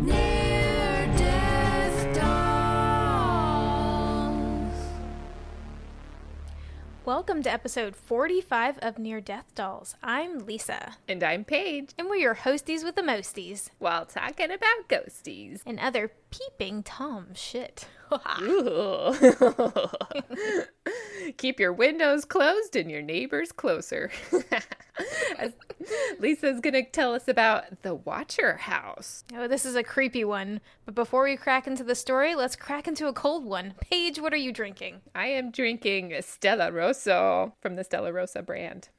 [0.00, 2.34] Near Death Dolls.
[7.04, 9.94] Welcome to episode 45 of Near Death Dolls.
[10.02, 14.88] I'm Lisa, And I'm Paige, and we're your hosties with the mosties while talking about
[14.88, 15.60] ghosties.
[15.64, 17.86] and other peeping Tom shit.
[21.36, 24.10] Keep your windows closed and your neighbors closer.
[26.18, 29.24] Lisa's going to tell us about the Watcher House.
[29.34, 30.60] oh, this is a creepy one.
[30.84, 33.74] But before we crack into the story, let's crack into a cold one.
[33.80, 35.00] Paige, what are you drinking?
[35.14, 38.88] I am drinking Stella Rosso from the Stella Rosa brand.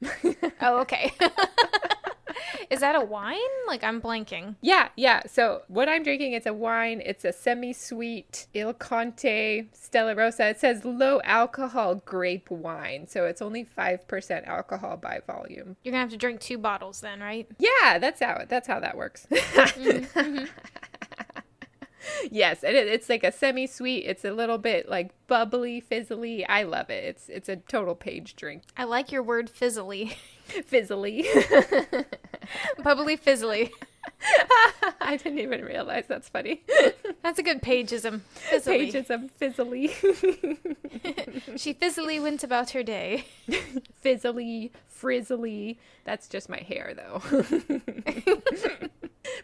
[0.64, 1.12] Oh, okay.
[2.70, 3.38] is that a wine?
[3.66, 4.56] Like, I'm blanking.
[4.60, 5.22] yeah, yeah.
[5.26, 7.02] So, what I'm drinking is a wine.
[7.04, 10.48] It's a semi sweet Il Conte Stella Rosa.
[10.48, 13.06] It says low alcohol grape wine.
[13.06, 15.76] So, it's only 5% alcohol by volume.
[15.82, 17.46] You're gonna have to drink two bottles then, right?
[17.58, 19.26] Yeah, that's how that's how that works.
[19.62, 20.44] Mm-hmm.
[22.32, 24.04] yes, and it, it's like a semi-sweet.
[24.04, 26.44] It's a little bit like bubbly, fizzly.
[26.48, 27.04] I love it.
[27.04, 28.62] It's it's a total Paige drink.
[28.76, 30.14] I like your word fizzly.
[30.48, 31.24] Fizzly.
[32.82, 33.70] Bubbly fizzly.
[35.00, 36.62] I didn't even realize that's funny.
[37.22, 38.20] That's a good Paigeism.
[38.50, 38.64] Fizzly.
[38.66, 39.88] Pages of fizzly,
[41.58, 43.24] She fizzily went about her day.
[44.04, 45.78] fizzly, frizzly.
[46.04, 47.22] That's just my hair, though.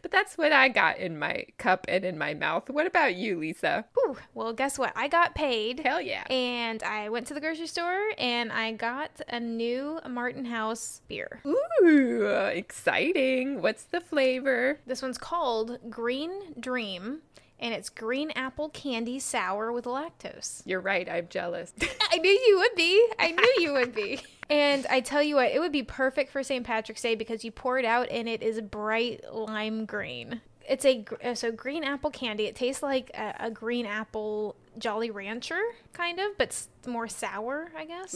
[0.09, 2.71] But that's what I got in my cup and in my mouth.
[2.71, 3.85] What about you, Lisa?
[3.93, 4.17] Whew.
[4.33, 4.93] Well, guess what?
[4.97, 5.81] I got paid.
[5.81, 6.25] Hell yeah.
[6.31, 11.43] And I went to the grocery store and I got a new Martin House beer.
[11.47, 13.61] Ooh, exciting.
[13.61, 14.79] What's the flavor?
[14.87, 17.21] This one's called Green Dream
[17.61, 20.63] and it's green apple candy sour with lactose.
[20.65, 21.07] You're right.
[21.09, 21.75] I'm jealous.
[22.11, 23.09] I knew you would be.
[23.19, 24.21] I knew you would be.
[24.51, 26.65] And I tell you what, it would be perfect for St.
[26.65, 30.41] Patrick's Day because you pour it out and it is bright lime green.
[30.67, 32.45] It's a uh, so green apple candy.
[32.47, 35.61] It tastes like a, a green apple Jolly Rancher
[35.93, 38.15] kind of, but more sour, I guess.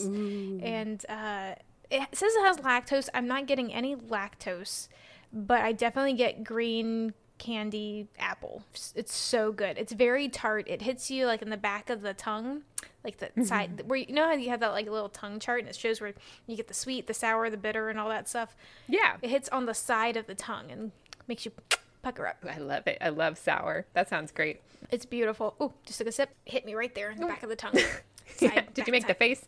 [0.63, 1.55] And uh,
[1.91, 3.09] it says it has lactose.
[3.13, 4.87] I'm not getting any lactose,
[5.31, 7.13] but I definitely get green
[7.43, 8.63] candy apple.
[8.95, 9.77] It's so good.
[9.77, 10.65] It's very tart.
[10.69, 12.61] It hits you like in the back of the tongue,
[13.03, 15.67] like the side where you know how you have that like little tongue chart and
[15.69, 16.13] it shows where
[16.47, 18.55] you get the sweet, the sour, the bitter, and all that stuff.
[18.87, 19.17] yeah.
[19.21, 20.91] It hits on the side of the tongue and
[21.27, 21.51] makes you
[22.01, 22.37] pucker up.
[22.49, 22.97] I love it.
[23.01, 23.85] I love sour.
[23.93, 24.61] That sounds great.
[24.89, 25.55] It's beautiful.
[25.59, 26.29] Oh, just took a sip.
[26.45, 27.73] Hit me right there in the back of the tongue.
[27.75, 28.49] Yeah.
[28.53, 29.45] Side, Did you make the face?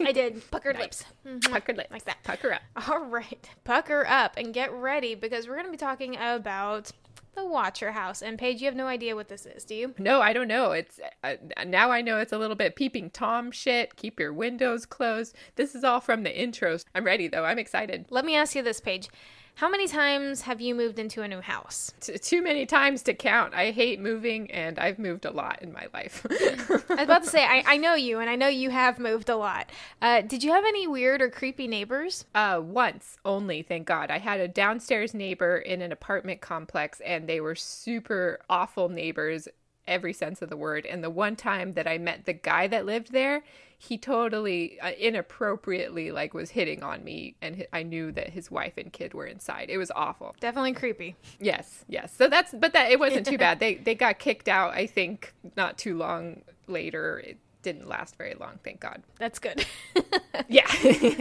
[0.00, 0.48] I did.
[0.50, 1.04] Puckered lips.
[1.26, 1.50] Mhm.
[1.50, 1.90] Puckered lips.
[1.90, 2.22] Like that.
[2.22, 2.62] Pucker up.
[2.88, 6.92] All right, pucker up and get ready because we're going to be talking about
[7.36, 8.22] the Watcher House.
[8.22, 9.94] And Paige, you have no idea what this is, do you?
[9.98, 10.72] No, I don't know.
[10.72, 13.94] It's uh, now I know it's a little bit peeping tom shit.
[13.96, 15.36] Keep your windows closed.
[15.54, 16.84] This is all from the intros.
[16.94, 17.44] I'm ready though.
[17.44, 18.06] I'm excited.
[18.10, 19.08] Let me ask you this, Paige.
[19.56, 21.90] How many times have you moved into a new house?
[22.00, 23.54] T- too many times to count.
[23.54, 26.26] I hate moving, and I've moved a lot in my life.
[26.30, 29.30] I was about to say, I, I know you, and I know you have moved
[29.30, 29.70] a lot.
[30.02, 32.26] Uh, did you have any weird or creepy neighbors?
[32.34, 34.10] Uh, once only, thank God.
[34.10, 39.48] I had a downstairs neighbor in an apartment complex, and they were super awful neighbors,
[39.88, 40.84] every sense of the word.
[40.84, 43.42] And the one time that I met the guy that lived there,
[43.78, 48.50] he totally uh, inappropriately like was hitting on me, and hi- I knew that his
[48.50, 49.68] wife and kid were inside.
[49.70, 50.34] It was awful.
[50.40, 51.16] Definitely creepy.
[51.40, 52.14] Yes, yes.
[52.16, 53.60] So that's, but that it wasn't too bad.
[53.60, 54.72] They they got kicked out.
[54.74, 57.18] I think not too long later.
[57.18, 59.02] It didn't last very long, thank God.
[59.18, 59.64] That's good.
[60.48, 60.66] Yeah.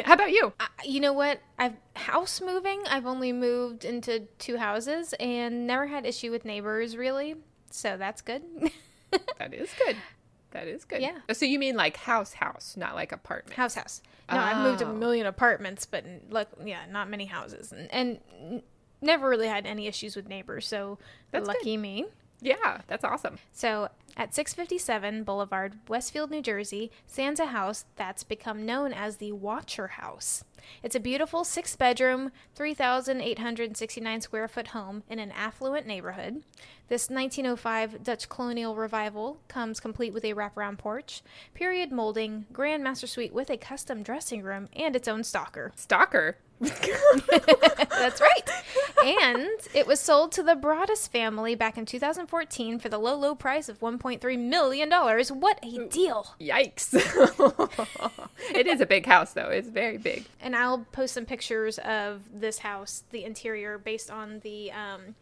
[0.05, 0.53] How about you?
[0.59, 1.39] I- you know what?
[1.57, 2.83] I've house moving.
[2.87, 7.35] I've only moved into two houses and never had issue with neighbors really.
[7.71, 8.43] So that's good.
[9.39, 9.95] That is good.
[10.55, 11.01] That is good.
[11.01, 11.17] Yeah.
[11.33, 13.57] So you mean like house, house, not like apartment?
[13.57, 14.01] house house.
[14.31, 14.93] No, I've moved a Oh.
[14.93, 18.61] million apartments, but look, yeah, not many houses, and, and
[19.01, 20.65] never really had any issues with neighbors.
[20.65, 20.97] So
[21.31, 22.05] That's lucky me.
[22.41, 23.37] Yeah, that's awesome.
[23.51, 29.31] So at 657 Boulevard, Westfield, New Jersey, stands a house that's become known as the
[29.33, 30.43] Watcher House.
[30.81, 36.43] It's a beautiful six bedroom, 3,869 square foot home in an affluent neighborhood.
[36.87, 41.21] This 1905 Dutch colonial revival comes complete with a wraparound porch,
[41.53, 45.71] period molding, grand master suite with a custom dressing room, and its own stalker.
[45.75, 46.37] Stalker.
[46.59, 48.24] That's right.
[48.24, 48.24] and it
[49.95, 53.79] was sold to the Broaddus family back in 2014 for the low, low price of
[53.79, 54.89] $1.3 million.
[54.91, 56.35] What a deal!
[56.37, 56.93] Yikes.
[58.53, 59.47] it is a big house though.
[59.47, 60.25] It's very big.
[60.41, 65.15] And I'll post some pictures of this house, the interior, based on the um,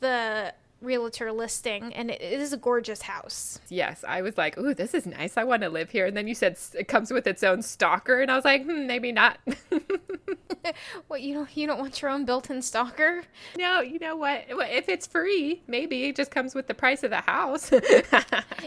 [0.00, 3.60] the realtor listing, and it is a gorgeous house.
[3.68, 5.36] Yes, I was like, "Ooh, this is nice.
[5.36, 8.20] I want to live here." And then you said it comes with its own stalker,
[8.20, 9.38] and I was like, hmm, "Maybe not."
[11.06, 13.22] What you don't you don't want your own built-in stalker?
[13.56, 14.44] no, you know what?
[14.48, 17.70] If it's free, maybe it just comes with the price of the house.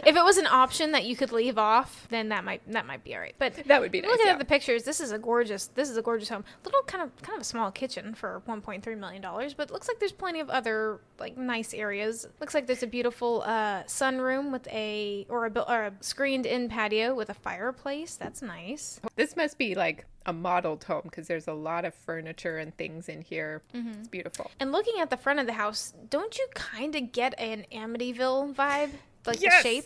[0.04, 3.04] If it was an option that you could leave off, then that might that might
[3.04, 3.34] be all right.
[3.38, 4.10] But that would be nice.
[4.10, 4.32] looking yeah.
[4.32, 6.44] at the pictures, this is a gorgeous this is a gorgeous home.
[6.64, 9.98] Little kind of kind of a small kitchen for 1.3 million dollars, but looks like
[10.00, 12.01] there's plenty of other like nice areas.
[12.40, 17.14] Looks like there's a beautiful uh, sunroom with a or a, or a screened-in patio
[17.14, 18.16] with a fireplace.
[18.16, 19.00] That's nice.
[19.16, 23.08] This must be like a modeled home because there's a lot of furniture and things
[23.08, 23.62] in here.
[23.74, 23.90] Mm-hmm.
[24.00, 24.50] It's beautiful.
[24.60, 28.54] And looking at the front of the house, don't you kind of get an Amityville
[28.54, 28.90] vibe?
[29.26, 29.62] Like Yes!
[29.62, 29.84] the shape?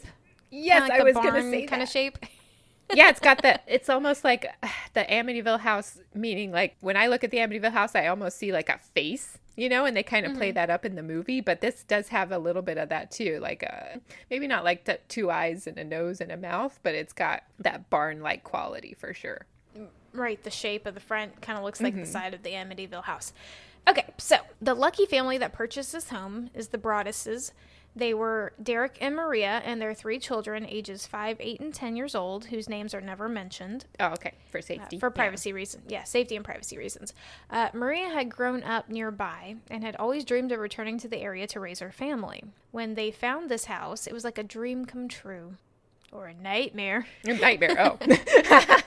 [0.51, 2.19] Yes, Kinda I like was gonna barn say kind of shape.
[2.95, 3.61] yeah, it's got the.
[3.67, 4.47] It's almost like
[4.95, 5.99] the Amityville house.
[6.15, 9.39] Meaning, like when I look at the Amityville house, I almost see like a face,
[9.56, 10.55] you know, and they kind of play mm-hmm.
[10.56, 11.41] that up in the movie.
[11.41, 13.99] But this does have a little bit of that too, like uh
[14.31, 17.43] maybe not like t- two eyes and a nose and a mouth, but it's got
[17.58, 19.47] that barn-like quality for sure.
[19.76, 22.11] Mm, right, the shape of the front kind of looks like the mm-hmm.
[22.11, 23.32] side of the Amityville house.
[23.88, 27.53] Okay, so the lucky family that purchased this home is the Broadduses.
[27.96, 32.14] They were Derek and Maria and their three children, ages 5, 8, and 10 years
[32.14, 33.87] old, whose names are never mentioned.
[33.98, 34.98] Oh, okay, for uh, safety.
[34.98, 35.14] for Yeah.
[35.14, 35.84] privacy reasons.
[35.88, 37.14] Yeah, safety and privacy reasons.
[37.50, 41.46] Uh, Maria had grown up nearby and had always dreamed of returning to the area
[41.46, 42.44] to raise her family.
[42.70, 45.56] When they found this house, it was like a dream come true.
[46.17, 47.07] Or a nightmare.
[47.25, 47.77] Nightmare.
[47.79, 47.99] Oh,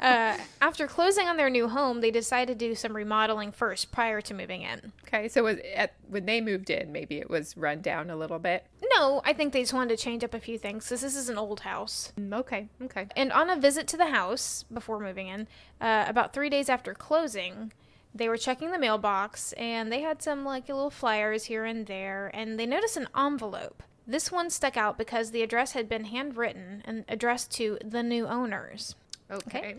[0.00, 4.22] Uh, after closing on their new home, they decided to do some remodeling first prior
[4.22, 4.92] to moving in.
[5.06, 5.28] okay.
[5.28, 8.66] So was at when they moved in, maybe it was run down a little bit.
[8.94, 11.28] No, I think they just wanted to change up a few things because this is
[11.28, 12.12] an old house.
[12.18, 13.08] Mm, Okay, okay.
[13.14, 15.46] And on a visit to the house before moving in,
[15.82, 17.70] uh, about three days after closing,
[18.14, 22.30] they were checking the mailbox and they had some like little flyers here and there,
[22.32, 23.82] and they noticed an envelope.
[24.10, 28.26] This one stuck out because the address had been handwritten and addressed to the new
[28.26, 28.96] owners.
[29.30, 29.76] Okay.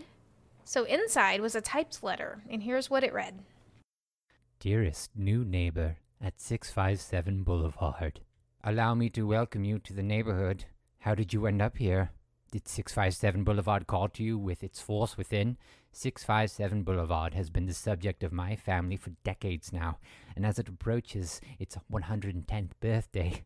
[0.64, 3.40] So inside was a typed letter, and here's what it read.
[4.62, 8.22] Dearest new neighbor at 657 Boulevard,
[8.64, 10.64] allow me to welcome you to the neighborhood.
[11.00, 12.12] How did you end up here?
[12.54, 15.58] Did 657 Boulevard call to you with its force within?
[15.92, 19.98] 657 Boulevard has been the subject of my family for decades now,
[20.38, 23.44] and as it approaches its 110th birthday,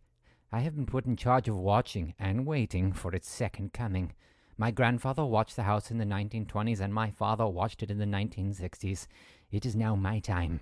[0.56, 4.14] I have been put in charge of watching and waiting for its second coming.
[4.58, 8.06] My grandfather watched the house in the 1920s, and my father watched it in the
[8.06, 9.08] 1960s.
[9.52, 10.62] It is now my time.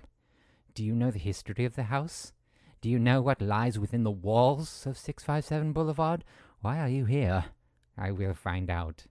[0.74, 2.32] Do you know the history of the house?
[2.80, 6.24] Do you know what lies within the walls of 657 Boulevard?
[6.60, 7.44] Why are you here?
[7.96, 9.04] I will find out.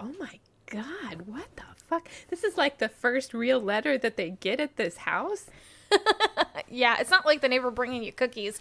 [0.00, 2.08] Oh my god, what the fuck?
[2.28, 5.46] This is like the first real letter that they get at this house?
[6.68, 8.60] Yeah, it's not like the neighbor bringing you cookies.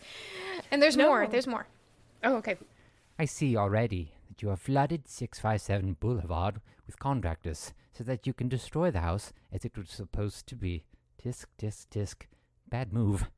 [0.72, 1.28] And there's more.
[1.28, 1.68] There's more.
[2.24, 2.58] Oh, okay.
[3.20, 8.50] I see already that you have flooded 657 Boulevard with contractors so that you can
[8.50, 10.84] destroy the house as it was supposed to be.
[11.24, 12.24] Tisk, tisk, tisk.
[12.70, 13.30] Bad move.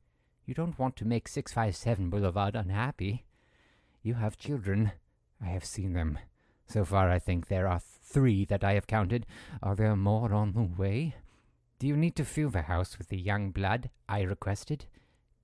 [0.46, 3.24] You don't want to make 657 Boulevard unhappy.
[4.02, 4.92] You have children.
[5.42, 6.18] I have seen them.
[6.66, 9.26] So far, I think there are three that I have counted.
[9.62, 11.16] Are there more on the way?
[11.78, 14.86] Do you need to fill the house with the young blood I requested?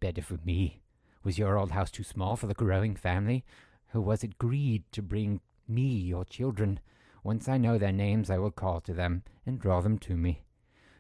[0.01, 0.81] Better for me.
[1.23, 3.45] Was your old house too small for the growing family?
[3.93, 6.81] Or was it greed to bring me your children?
[7.23, 10.45] Once I know their names, I will call to them and draw them to me.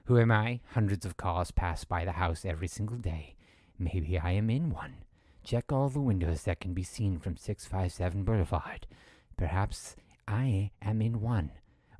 [0.04, 0.60] Who am I?
[0.74, 3.34] Hundreds of cars pass by the house every single day.
[3.78, 4.96] Maybe I am in one.
[5.44, 8.86] Check all the windows that can be seen from 657 Boulevard.
[9.38, 9.96] Perhaps
[10.28, 11.52] I am in one.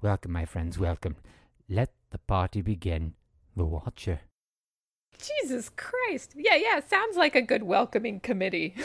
[0.02, 1.16] Welcome, my friends, welcome.
[1.66, 3.14] Let the party begin.
[3.56, 4.20] The Watcher.
[5.18, 6.32] Jesus Christ.
[6.36, 8.74] Yeah, yeah, sounds like a good welcoming committee.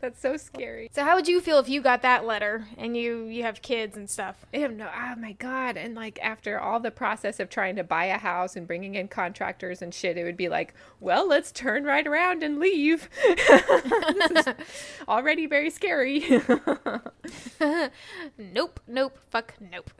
[0.00, 0.88] That's so scary.
[0.92, 3.96] So how would you feel if you got that letter and you you have kids
[3.96, 4.46] and stuff?
[4.54, 5.76] I have no, oh my God.
[5.76, 9.08] And like after all the process of trying to buy a house and bringing in
[9.08, 13.10] contractors and shit, it would be like, well, let's turn right around and leave.
[13.26, 14.46] this is
[15.08, 16.40] already very scary.
[18.38, 19.90] Nope, nope, fuck, nope.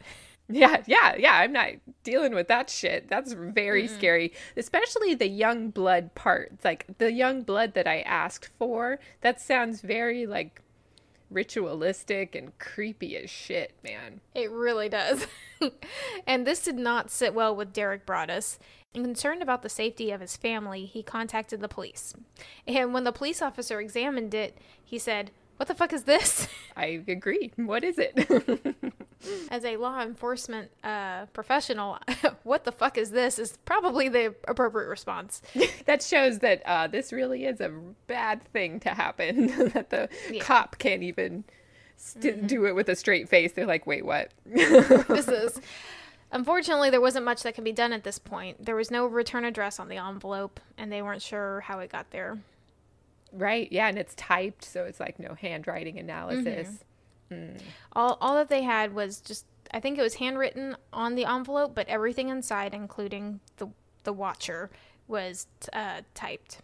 [0.49, 1.35] Yeah, yeah, yeah.
[1.35, 1.73] I'm not
[2.05, 3.09] dealing with that shit.
[3.09, 6.53] That's very scary, especially the young blood part.
[6.65, 8.99] Like the young blood that I asked for.
[9.21, 10.63] That sounds very like
[11.31, 14.21] ritualistic and creepy as shit, man.
[14.35, 15.27] It really does.
[16.27, 18.59] and this did not sit well with Derek Broaddus.
[18.95, 22.15] Concerned about the safety of his family, he contacted the police.
[22.67, 26.49] And when the police officer examined it, he said, What the fuck is this?
[26.77, 27.53] I agree.
[27.57, 28.15] What is it?
[29.51, 31.99] As a law enforcement uh, professional,
[32.45, 33.39] what the fuck is this?
[33.41, 35.43] Is probably the appropriate response.
[35.87, 37.71] that shows that uh, this really is a
[38.07, 39.49] bad thing to happen.
[39.75, 40.43] that the Yeah.
[40.45, 41.43] cop can't even
[41.97, 43.53] st- do it with a straight face.
[43.53, 44.31] They're like, wait, what?
[44.47, 45.61] this is.
[46.31, 48.65] Unfortunately, there wasn't much that could be done at this point.
[48.65, 52.11] There was no return address on the envelope, and they weren't sure how it got
[52.13, 52.39] there.
[53.33, 53.71] Right?
[53.71, 56.85] Yeah, and it's typed, so it's like no handwriting analysis.
[57.93, 61.75] All, all that they had was just, I think it was handwritten on the envelope,
[61.75, 63.69] but everything inside, including the
[64.05, 64.71] the watcher,
[65.09, 66.59] was uh, typed.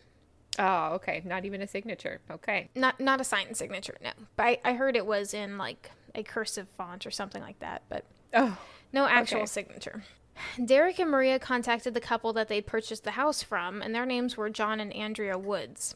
[0.58, 1.20] Oh, okay.
[1.24, 2.20] Not even a signature.
[2.30, 2.70] Okay.
[2.74, 4.12] Not not a signed signature, no.
[4.36, 7.82] But I, I heard it was in like a cursive font or something like that.
[7.90, 8.56] But Oh,
[8.92, 9.46] No actual Okay.
[9.46, 10.02] signature.
[10.64, 14.36] Derek and Maria contacted the couple that they'd purchased the house from, and their names
[14.36, 15.94] were John and Andrea Woods.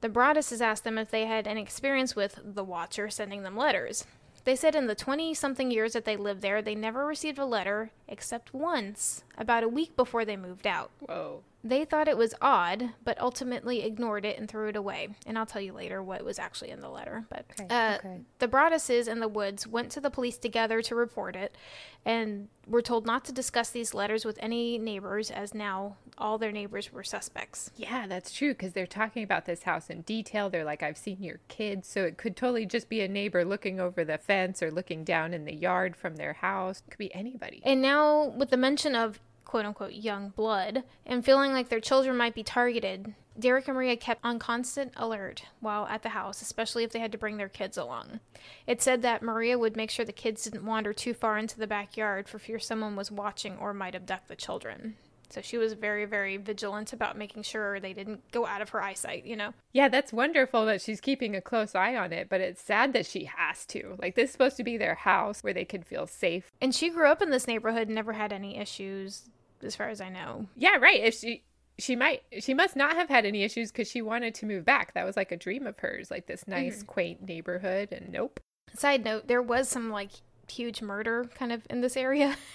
[0.00, 4.04] The Broadduses asked them if they had any experience with the Watcher sending them letters.
[4.44, 7.44] They said in the 20 something years that they lived there, they never received a
[7.44, 10.90] letter except once, about a week before they moved out.
[11.00, 11.42] whoa.
[11.64, 15.08] They thought it was odd, but ultimately ignored it and threw it away.
[15.26, 17.24] And I'll tell you later what was actually in the letter.
[17.28, 18.20] But Okay, uh, okay.
[18.38, 21.56] the Broadduses and the Woods went to the police together to report it,
[22.04, 26.52] and were told not to discuss these letters with any neighbors, as now all their
[26.52, 27.70] neighbors were suspects.
[27.76, 30.48] Yeah, that's true because they're talking about this house in detail.
[30.50, 31.88] They're like, I've seen your kids.
[31.88, 35.34] So it could totally just be a neighbor looking over the fence or looking down
[35.34, 36.82] in the yard from their house.
[36.86, 37.62] It Could be anybody.
[37.64, 37.97] And now,
[38.36, 42.42] with the mention of quote unquote young blood and feeling like their children might be
[42.42, 46.98] targeted, Derek and Maria kept on constant alert while at the house, especially if they
[46.98, 48.20] had to bring their kids along.
[48.66, 51.66] It said that Maria would make sure the kids didn't wander too far into the
[51.66, 54.96] backyard for fear someone was watching or might abduct the children.
[55.30, 58.82] So she was very, very vigilant about making sure they didn't go out of her
[58.82, 59.52] eyesight, you know?
[59.72, 63.06] Yeah, that's wonderful that she's keeping a close eye on it, but it's sad that
[63.06, 63.96] she has to.
[63.98, 66.50] Like, this is supposed to be their house where they could feel safe.
[66.60, 69.28] And she grew up in this neighborhood and never had any issues,
[69.62, 70.46] as far as I know.
[70.56, 71.00] Yeah, right.
[71.02, 71.44] If she.
[71.80, 72.24] She might.
[72.40, 74.94] She must not have had any issues because she wanted to move back.
[74.94, 76.86] That was like a dream of hers, like this nice, mm-hmm.
[76.86, 77.92] quaint neighborhood.
[77.92, 78.40] And nope.
[78.74, 80.10] Side note, there was some like
[80.50, 82.36] huge murder kind of in this area.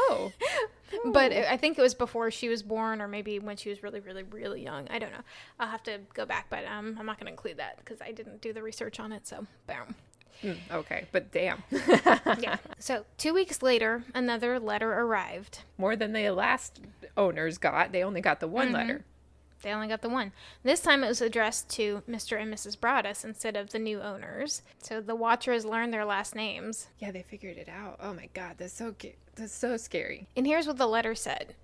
[0.00, 0.32] Oh,
[1.12, 4.00] but I think it was before she was born or maybe when she was really
[4.00, 4.88] really really young.
[4.88, 5.22] I don't know.
[5.58, 8.12] I'll have to go back, but um I'm not going to include that cuz I
[8.12, 9.94] didn't do the research on it, so boom.
[10.42, 11.06] Mm, okay.
[11.10, 11.64] But damn,
[12.38, 12.58] Yeah.
[12.78, 15.62] so, 2 weeks later, another letter arrived.
[15.76, 16.80] more than the last
[17.16, 17.90] owners got.
[17.90, 19.04] They only got the one letter.
[19.62, 20.30] They only got the one.
[20.62, 22.40] This time it was addressed to Mr.
[22.40, 22.78] and Mrs.
[22.78, 24.62] Broaddus instead of the new owners.
[24.80, 26.86] So the Watchers learned their last names.
[27.00, 27.96] Yeah, they figured it out.
[28.00, 30.28] Oh my god, that's so ca- that's so scary.
[30.36, 31.54] And here's what the letter said.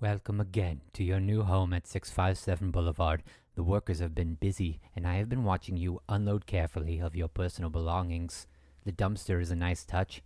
[0.00, 3.22] Welcome again to your new home at 657 Boulevard.
[3.56, 7.26] The workers have been busy, and I have been watching you unload carefully of your
[7.28, 8.46] personal belongings.
[8.84, 10.22] The dumpster is a nice touch.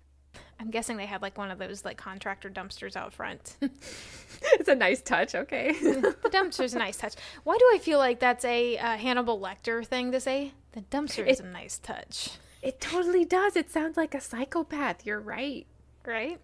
[0.60, 3.56] I'm guessing they had like one of those like contractor dumpsters out front.
[4.42, 5.34] it's a nice touch.
[5.34, 5.72] Okay.
[5.72, 7.14] the dumpster's a nice touch.
[7.44, 10.52] Why do I feel like that's a uh, Hannibal Lecter thing to say?
[10.72, 12.30] The dumpster is It- a nice touch,
[12.62, 13.56] it totally does.
[13.56, 15.04] It sounds like a psychopath.
[15.04, 15.66] You're right.
[16.06, 16.38] right?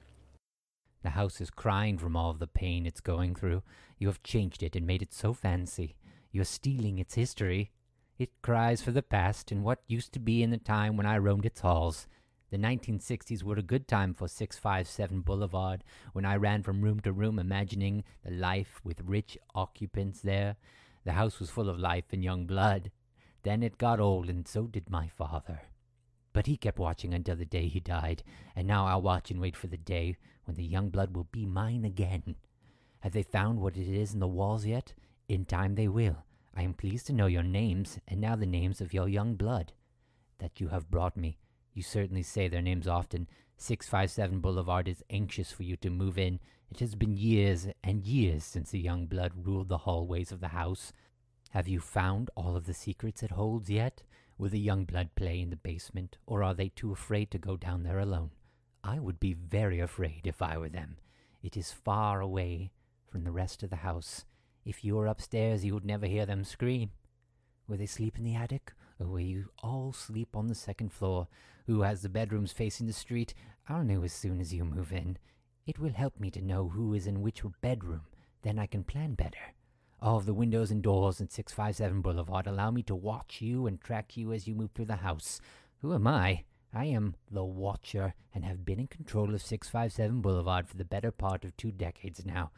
[1.02, 3.62] The house is crying from all the pain it's going through.
[3.98, 5.96] You have changed it and made it so fancy.
[6.32, 7.70] You are stealing its history.
[8.18, 11.18] It cries for the past and what used to be in the time when I
[11.18, 12.08] roamed its halls.
[12.50, 17.12] The 1960s were a good time for 657 Boulevard when I ran from room to
[17.12, 20.56] room imagining the life with rich occupants there.
[21.04, 22.90] The house was full of life and young blood.
[23.42, 25.62] Then it got old, and so did my father.
[26.32, 28.22] But he kept watching until the day he died,
[28.56, 30.16] and now I'll watch and wait for the day
[30.48, 32.34] when the young blood will be mine again.
[33.00, 34.94] Have they found what it is in the walls yet?
[35.28, 36.24] In time they will.
[36.56, 39.74] I am pleased to know your names, and now the names of your young blood
[40.38, 41.36] that you have brought me.
[41.74, 43.28] You certainly say their names often.
[43.58, 46.40] 657 Boulevard is anxious for you to move in.
[46.70, 50.48] It has been years and years since the young blood ruled the hallways of the
[50.48, 50.94] house.
[51.50, 54.02] Have you found all of the secrets it holds yet?
[54.38, 57.58] Will the young blood play in the basement, or are they too afraid to go
[57.58, 58.30] down there alone?
[58.88, 60.96] I would be very afraid if I were them.
[61.42, 62.70] It is far away
[63.06, 64.24] from the rest of the house.
[64.64, 66.92] If you were upstairs, you would never hear them scream.
[67.68, 71.28] Will they sleep in the attic, or will you all sleep on the second floor?
[71.66, 73.34] Who has the bedrooms facing the street?
[73.68, 75.18] I'll know as soon as you move in.
[75.66, 78.06] It will help me to know who is in which bedroom.
[78.40, 79.52] Then I can plan better.
[80.00, 83.78] All of the windows and doors in 657 Boulevard allow me to watch you and
[83.78, 85.42] track you as you move through the house.
[85.82, 86.44] Who am I?
[86.72, 91.10] I am the Watcher and have been in control of 657 Boulevard for the better
[91.10, 92.50] part of two decades now.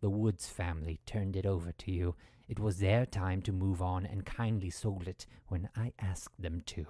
[0.00, 2.14] The Woods family turned it over to you.
[2.48, 6.62] It was their time to move on and kindly sold it when I asked them
[6.66, 6.86] to.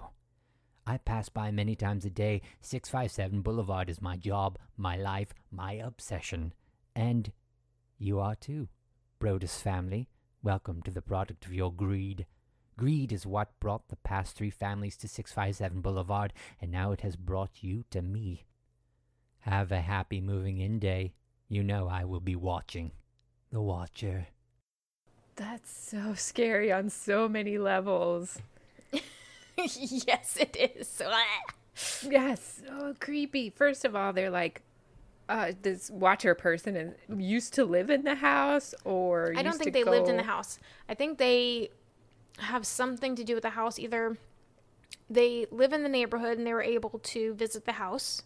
[0.85, 2.41] I pass by many times a day.
[2.61, 6.53] 657 Boulevard is my job, my life, my obsession.
[6.95, 7.31] And
[7.97, 8.69] you are too.
[9.19, 10.07] Broaddus family,
[10.43, 12.27] welcome to the product of your greed.
[12.79, 16.31] Greed is what brought the past three families to 657 Boulevard,
[16.61, 18.45] and now it has brought you to me.
[19.39, 21.11] Have a happy moving in day.
[21.49, 22.93] You know I will be watching.
[23.51, 24.27] The Watcher.
[25.35, 28.39] That's so scary on so many levels.
[29.57, 31.01] yes, it is.
[32.09, 33.49] Yes, so creepy.
[33.49, 34.61] First of all, they're like,
[35.27, 39.73] uh, this watcher person is used to live in the house, or I don't think
[39.73, 40.59] to they lived in the house.
[40.89, 41.69] I think they
[42.41, 43.79] have something to do with the house.
[43.79, 44.17] Either
[45.09, 48.21] they live in the neighborhood and they were able to visit the house.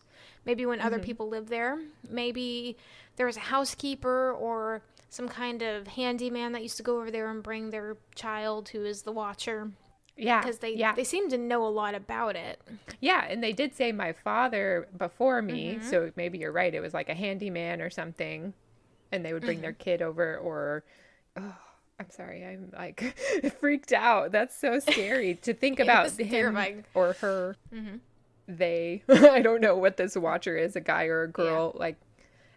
[0.46, 1.80] Maybe when other people lived there.
[2.10, 2.78] Maybe
[3.16, 7.30] there was a housekeeper or some kind of handyman that used to go over there
[7.30, 9.72] and bring their child who is the watcher
[10.18, 12.60] Yeah, because they yeah, they seem to know a lot about it.
[13.00, 15.88] yeah, and they did say my father before me, Mm-hmm.
[15.90, 16.74] so maybe you're right.
[16.74, 18.54] It was like a handyman or something,
[19.12, 19.84] and they would bring their Mm-hmm.
[19.84, 20.84] kid over, or
[21.38, 21.56] oh,
[22.04, 23.18] I'm sorry, I'm like
[23.60, 24.32] freaked out.
[24.32, 26.84] That's so scary to think about him terrifying.
[26.94, 27.56] or her.
[27.74, 27.98] Mm-hmm.
[28.48, 31.96] They, I don't know what this watcher is, a guy or a girl, like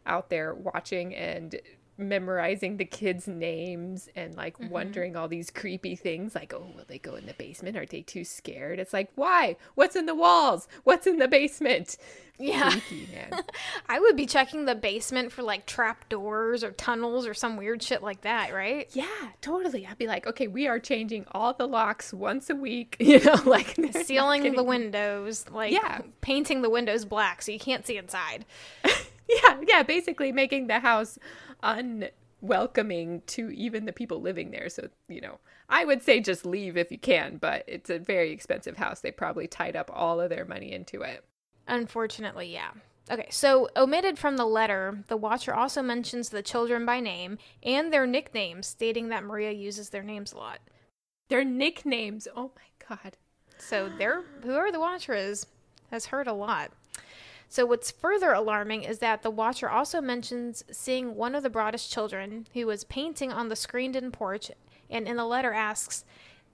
[0.04, 1.54] out there watching and
[1.98, 4.68] memorizing the kids' names and like Mm-hmm.
[4.70, 7.76] wondering all these creepy things like, oh, will they go in the basement?
[7.76, 8.78] Are they too scared?
[8.78, 9.56] It's like, why?
[9.74, 10.66] What's in the walls?
[10.84, 11.96] What's in the basement?
[12.38, 12.70] Yeah.
[12.70, 13.08] Freaky.
[13.88, 17.82] I would be checking the basement for like trap doors or tunnels or some weird
[17.82, 18.88] shit like that, right?
[18.92, 19.06] yeah,
[19.40, 19.86] totally.
[19.86, 23.40] I'd be like, okay, we are changing all the locks once a week, you know,
[23.46, 26.00] like Sealing the windows, like Yeah.
[26.20, 28.44] painting the windows black so you can't see inside.
[29.28, 31.18] Yeah, yeah, basically making the house
[31.62, 34.68] unwelcoming to even the people living there.
[34.68, 38.30] So, you know, I would say just leave if you can, but it's a very
[38.30, 39.00] expensive house.
[39.00, 41.24] They probably tied up all of their money into it.
[41.66, 42.70] Unfortunately, yeah.
[43.08, 47.92] Okay, so omitted from the letter, the Watcher also mentions the children by name and
[47.92, 50.58] their nicknames, stating that Maria uses their names a lot.
[51.28, 53.16] Their nicknames, oh my god.
[53.58, 55.46] So they're whoever the Watcher is
[55.90, 56.72] has heard a lot.
[57.56, 61.90] So what's further alarming is that the Watcher also mentions seeing one of the Broaddus
[61.90, 64.50] children who was painting on the screened-in porch,
[64.90, 66.04] and in the letter asks,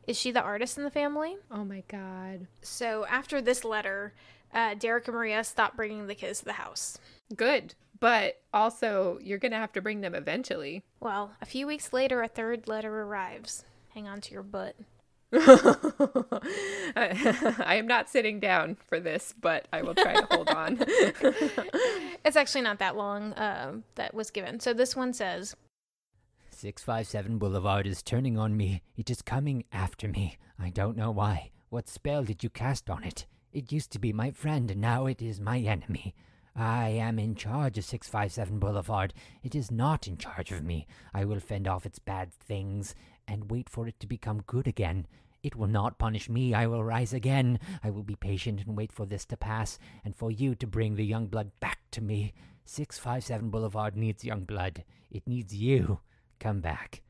[0.07, 2.47] "Is she the artist in the family?" Oh my god.
[2.61, 4.15] So after this letter,
[4.55, 6.99] uh, Derek and Maria stopped bringing the kids to the house.
[7.35, 7.75] Good.
[7.99, 10.85] But also, you're going to have to bring them eventually.
[11.01, 13.65] Well, a few weeks later, a third letter arrives.
[13.89, 14.77] Hang on to your butt.
[16.95, 20.85] I am not sitting down for this, but I will try to hold on.
[22.25, 24.61] It's actually not that long um, that was given.
[24.61, 25.57] So this one says,
[26.51, 28.83] 657 Boulevard is turning on me.
[28.97, 30.39] It is coming after me.
[30.57, 31.51] I don't know why.
[31.71, 33.27] What spell did you cast on it?
[33.53, 36.15] It used to be my friend, and now it is my enemy.
[36.55, 39.15] I am in charge of 657 Boulevard.
[39.43, 40.87] It is not in charge of me.
[41.15, 42.95] I will fend off its bad things
[43.27, 45.07] and wait for it to become good again.
[45.43, 46.55] It will not punish me.
[46.55, 47.59] I will rise again.
[47.83, 50.95] I will be patient and wait for this to pass, and for you to bring
[50.95, 52.33] the young blood back to me.
[52.65, 54.85] 657 Boulevard needs young blood.
[55.11, 56.01] It needs you.
[56.39, 57.03] Come back.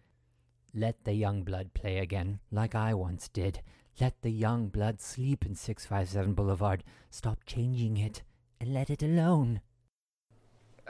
[0.74, 3.60] Let the young blood play again, like I once did.
[4.00, 6.82] Let the young blood sleep in 657 Boulevard.
[7.10, 8.22] Stop changing it
[8.58, 9.60] and let it alone.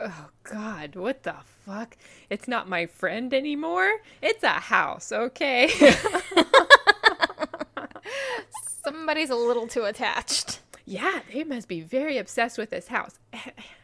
[0.01, 1.97] Oh God, what the fuck?
[2.31, 4.01] It's not my friend anymore.
[4.21, 5.71] It's a house, okay?
[8.85, 10.61] Somebody's a little too attached.
[10.85, 13.19] yeah, they must be very obsessed with this house.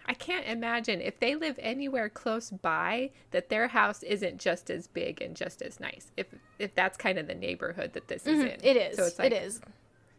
[0.06, 4.86] I can't imagine if they live anywhere close by that their house isn't just as
[4.86, 6.10] big and just as nice.
[6.16, 8.48] If if that's kind of the neighborhood that this is mm-hmm.
[8.48, 8.60] in.
[8.62, 8.96] It is.
[8.96, 9.60] So it's like, it is.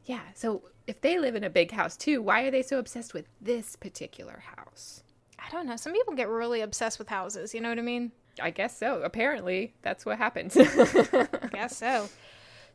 [0.05, 0.21] Yeah.
[0.35, 3.25] So if they live in a big house too, why are they so obsessed with
[3.41, 5.03] this particular house?
[5.45, 5.75] I don't know.
[5.75, 7.53] Some people get really obsessed with houses.
[7.53, 8.11] You know what I mean?
[8.41, 9.01] I guess so.
[9.01, 10.55] Apparently, that's what happens.
[10.57, 12.09] I guess so.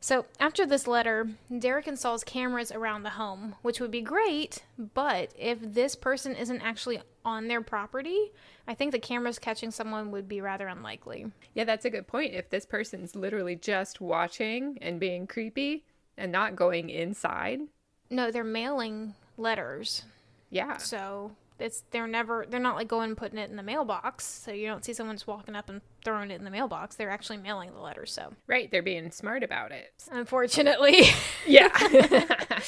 [0.00, 5.33] So after this letter, Derek installs cameras around the home, which would be great, but
[5.38, 8.31] if this person isn't actually on their property,
[8.68, 11.27] I think the cameras catching someone would be rather unlikely.
[11.55, 12.35] yeah, that's a good point.
[12.35, 15.85] If this person's literally just watching and being creepy
[16.18, 17.61] and not going inside,
[18.11, 20.03] No, they're mailing letters.
[20.50, 20.77] yeah.
[20.77, 24.24] So it's they're never they're not like going and putting it in the mailbox.
[24.24, 26.96] So you don't see someone just walking up and throwing it in the mailbox.
[26.96, 28.12] They're actually mailing the letters.
[28.12, 29.92] So Right, they're being smart about it.
[30.10, 31.02] unfortunately.
[31.46, 31.68] Yeah.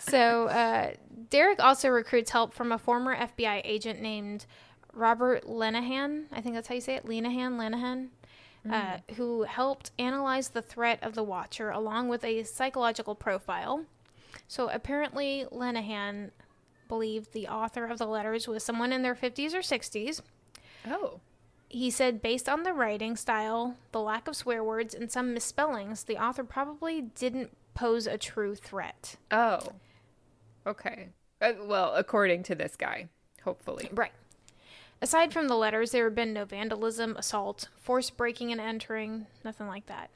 [0.00, 0.92] so uh,
[1.30, 4.44] Derek also recruits help from a former FBI agent named
[4.92, 6.24] Robert Lenahan.
[6.32, 7.06] I think that's how you say it.
[7.06, 8.08] Lenahan, Lenahan.
[8.70, 13.86] Uh, who helped analyze the threat of the Watcher along with a psychological profile.
[14.46, 16.32] So apparently, Lenahan
[16.88, 20.20] believed the author of the letters was someone in their 50s or 60s.
[20.86, 21.20] Oh.
[21.68, 26.04] He said, based on the writing style, the lack of swear words, and some misspellings,
[26.04, 29.16] the author probably didn't pose a true threat.
[29.30, 29.60] Oh.
[30.66, 31.10] Okay.
[31.40, 33.08] Uh, well, according to this guy,
[33.44, 33.88] hopefully.
[33.92, 34.12] Right.
[35.00, 39.68] Aside from the letters, there had been no vandalism, assault, forced breaking and entering, nothing
[39.68, 40.10] like that.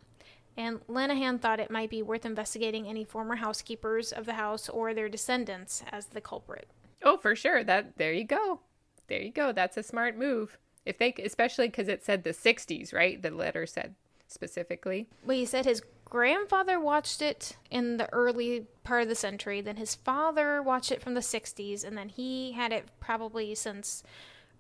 [0.57, 4.93] And Lenahan thought it might be worth investigating any former housekeepers of the house or
[4.93, 6.69] their descendants as the culprit.
[7.03, 7.65] Oh, for sure.
[7.65, 8.61] That there you go.
[9.09, 9.53] There you go.
[9.53, 10.59] That's a smart move.
[10.85, 13.21] If they especially cuz it said the 60s, right?
[13.21, 13.95] The letter said
[14.27, 15.09] specifically.
[15.25, 19.77] Well, he said his grandfather watched it in the early part of the century, then
[19.77, 24.03] his father watched it from the 60s, and then he had it probably since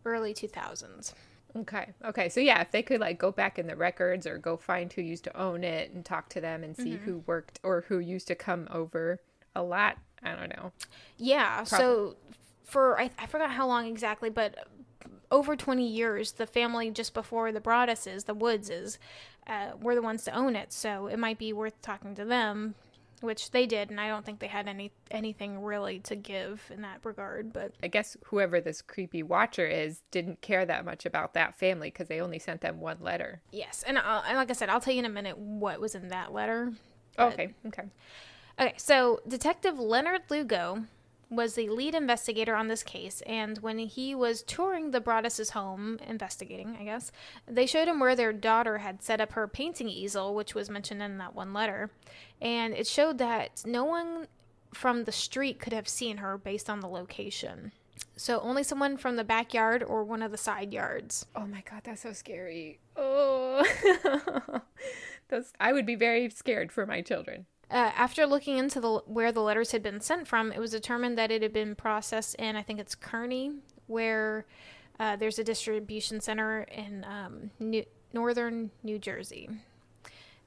[0.04, 1.12] early 2000s.
[1.56, 1.92] Okay.
[2.04, 2.28] Okay.
[2.28, 5.02] So yeah, if they could like go back in the records or go find who
[5.02, 8.26] used to own it and talk to them and see who worked or who used
[8.28, 9.20] to come over
[9.54, 9.98] a lot.
[10.22, 10.72] I don't know.
[11.18, 11.64] Yeah.
[11.64, 12.16] So
[12.64, 14.66] for I, I forgot how long exactly, but
[15.30, 18.98] over 20 years, the family just before the Broadduses, the Woodses,
[19.46, 20.72] uh, were the ones to own it.
[20.72, 22.74] So it might be worth talking to them,
[23.22, 26.82] which they did, and I don't think they had any anything really to give in
[26.82, 27.52] that regard.
[27.52, 31.88] But I guess whoever this creepy watcher is didn't care that much about that family
[31.88, 33.42] because they only sent them one letter.
[33.50, 36.08] yes, and, and like I said, I'll tell you in a minute what was in
[36.08, 36.72] that letter.
[37.18, 37.54] Oh, okay.
[37.66, 37.84] Okay.
[38.60, 40.84] Okay, so Detective Leonard Lugo
[41.32, 45.98] was the lead investigator on this case, and when he was touring the Broaddus's home,
[46.06, 47.10] investigating, I guess,
[47.46, 51.02] they showed him where their daughter had set up her painting easel, which was mentioned
[51.02, 51.90] in that one letter,
[52.40, 54.28] and it showed that no one
[54.74, 57.72] from the street could have seen her based on the location.
[58.16, 61.26] So only someone from the backyard or one of the side yards.
[61.34, 62.78] Oh my god, that's so scary.
[62.96, 63.64] Oh.
[65.28, 67.46] Those I would be very scared for my children.
[67.72, 71.16] Uh, after looking into the where the letters had been sent from, it was determined
[71.16, 73.56] that it had been processed in I think it's Kearny,
[73.86, 74.44] where
[75.00, 79.48] uh, there's a distribution center in um, New- northern New Jersey.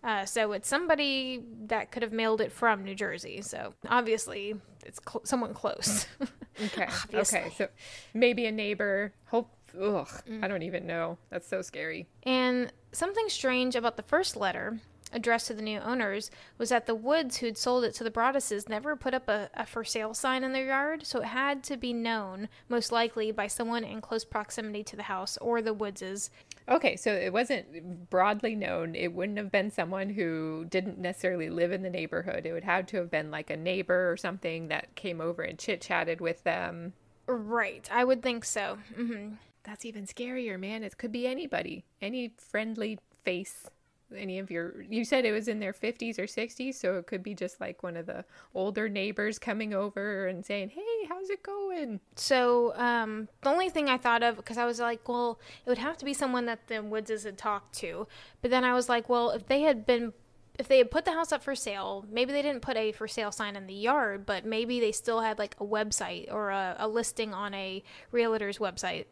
[0.03, 3.41] Uh, so it's somebody that could have mailed it from New Jersey.
[3.41, 4.53] So obviously
[4.85, 6.05] it's cl- someone close.
[6.63, 6.87] Okay.
[7.13, 7.51] Okay.
[7.57, 7.67] So
[8.13, 9.11] maybe a neighbor.
[9.25, 9.49] Hope.
[9.77, 10.07] Ugh.
[10.41, 11.17] I don't even know.
[11.29, 12.07] That's so scary.
[12.23, 14.79] And something strange about the first letter
[15.13, 18.67] addressed to the new owners was that the Woods who'd sold it to the Broadduses
[18.67, 21.77] never put up a, a for sale sign in their yard, so it had to
[21.77, 26.29] be known, most likely by someone in close proximity to the house or the Woodses.
[26.67, 28.95] Okay, so it wasn't broadly known.
[28.95, 32.45] It wouldn't have been someone who didn't necessarily live in the neighborhood.
[32.45, 35.59] It would have to have been like a neighbor or something that came over and
[35.59, 36.93] chit chatted with them.
[37.27, 38.79] Right, I would think so.
[38.95, 40.83] hmm That's even scarier, man.
[40.83, 43.69] It could be anybody, any friendly face.
[44.15, 47.23] Any of your, you said it was in their 50s or 60s, so it could
[47.23, 51.41] be just like one of the older neighbors coming over and saying, Hey, how's it
[51.41, 51.99] going?
[52.15, 55.79] So um, the only thing I thought of, because I was like, well, it would
[55.79, 58.07] have to be someone that the Woodses had talked to.
[58.41, 60.13] But then I was like, well, if they had been,
[60.59, 63.07] if they had put the house up for sale, maybe they didn't put a for
[63.07, 66.75] sale sign in the yard, but maybe they still had like a website or a,
[66.79, 69.05] a listing on a realtor's website.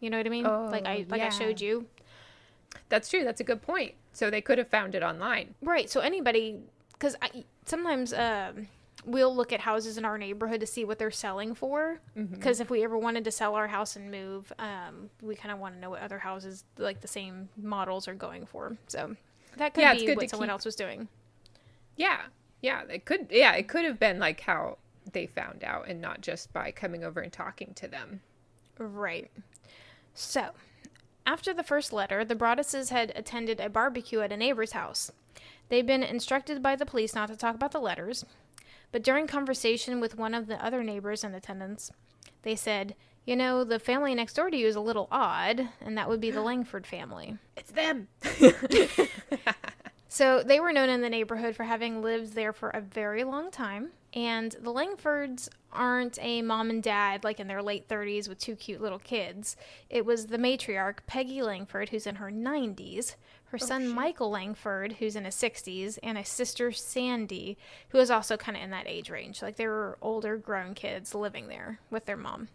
[0.00, 0.44] You know what I mean?
[0.44, 1.86] like I Oh, like I showed you.
[2.88, 3.24] That's true.
[3.24, 3.94] That's a good point.
[4.12, 5.54] So they could have found it online.
[5.62, 5.88] Right.
[5.88, 6.58] So anybody,
[6.92, 7.16] because
[7.64, 8.66] sometimes um,
[9.04, 12.00] we'll look at houses in our neighborhood to see what they're selling for.
[12.16, 12.34] Mm-hmm.
[12.34, 15.58] Because if we ever wanted to sell our house and move, um, we kind of
[15.58, 18.76] want to know what other houses like the same models are going for.
[18.88, 19.14] So
[19.56, 21.08] that could Yeah, be what someone keep- else was doing.
[21.96, 22.22] Yeah.
[22.62, 22.82] Yeah.
[22.88, 24.78] It could, yeah, it could have been like how
[25.12, 28.20] they found out and not just by coming over and talking to them.
[28.78, 29.30] Right.
[30.14, 30.50] So,
[31.26, 35.10] after the first letter, the Broadduses had attended a barbecue at a neighbor's house.
[35.68, 38.24] They'd been instructed by the police not to talk about the letters,
[38.92, 41.92] but during conversation with one of the other neighbors in attendance,
[42.42, 45.96] they said, You know, the family next door to you is a little odd, and
[45.96, 47.38] that would be the Langford family.
[47.56, 48.08] It's them.
[50.12, 53.52] So they were known in the neighborhood for having lived there for a very long
[53.52, 53.92] time.
[54.12, 58.56] And the Langfords aren't a mom and dad like in their late 30s with two
[58.56, 59.56] cute little kids.
[59.88, 63.14] It was the matriarch, Peggy Langford, who's in her 90s,
[63.46, 67.56] her oh, son, Michael Langford, who's in his 60s, and a sister, Sandy,
[67.90, 69.42] who is also kind of in that age range.
[69.42, 72.48] Like they were older, grown kids living there with their mom.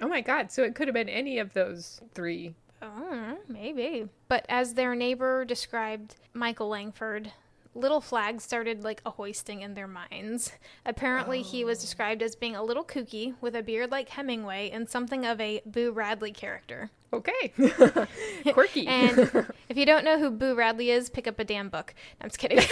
[0.00, 0.50] Oh my God.
[0.50, 2.54] So it could have been any of those three.
[2.82, 4.08] Oh, maybe.
[4.28, 7.32] But as their neighbor described Michael Langford,
[7.76, 10.52] little flags started like a hoisting in their minds.
[10.84, 11.82] Apparently, he was oh.
[11.82, 15.62] described as being a little kooky with a beard like Hemingway and something of a
[15.66, 16.90] Boo Radley character.
[17.12, 17.52] Okay.
[18.52, 18.86] Quirky.
[18.86, 19.18] And
[19.68, 21.94] if you don't know who Boo Radley is, pick up a damn book.
[22.20, 22.58] No, I'm just kidding.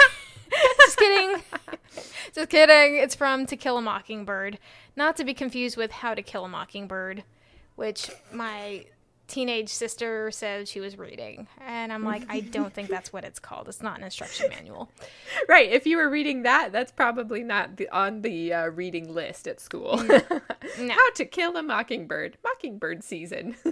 [0.78, 1.42] Just kidding.
[2.32, 2.96] Just kidding.
[2.96, 4.58] It's from To Kill a Mockingbird.
[4.94, 7.24] Not to be confused with How to Kill a Mockingbird,
[7.74, 8.84] which my
[9.34, 11.48] teenage sister said she was reading.
[11.66, 13.68] And I'm like, I don't think that's what it's called.
[13.68, 14.90] It's not an instruction manual.
[15.48, 15.70] Right.
[15.70, 19.60] If you were reading that, that's probably not the, on the uh, reading list at
[19.60, 19.96] school.
[19.96, 20.20] No.
[20.90, 22.38] How to Kill a Mockingbird.
[22.44, 23.56] Mockingbird season.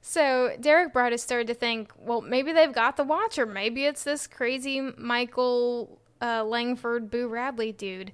[0.00, 3.44] So Derek Broaddus started to think, well, maybe they've got the Watcher.
[3.44, 8.12] Maybe it's this crazy Michael uh, Langford Boo Radley dude.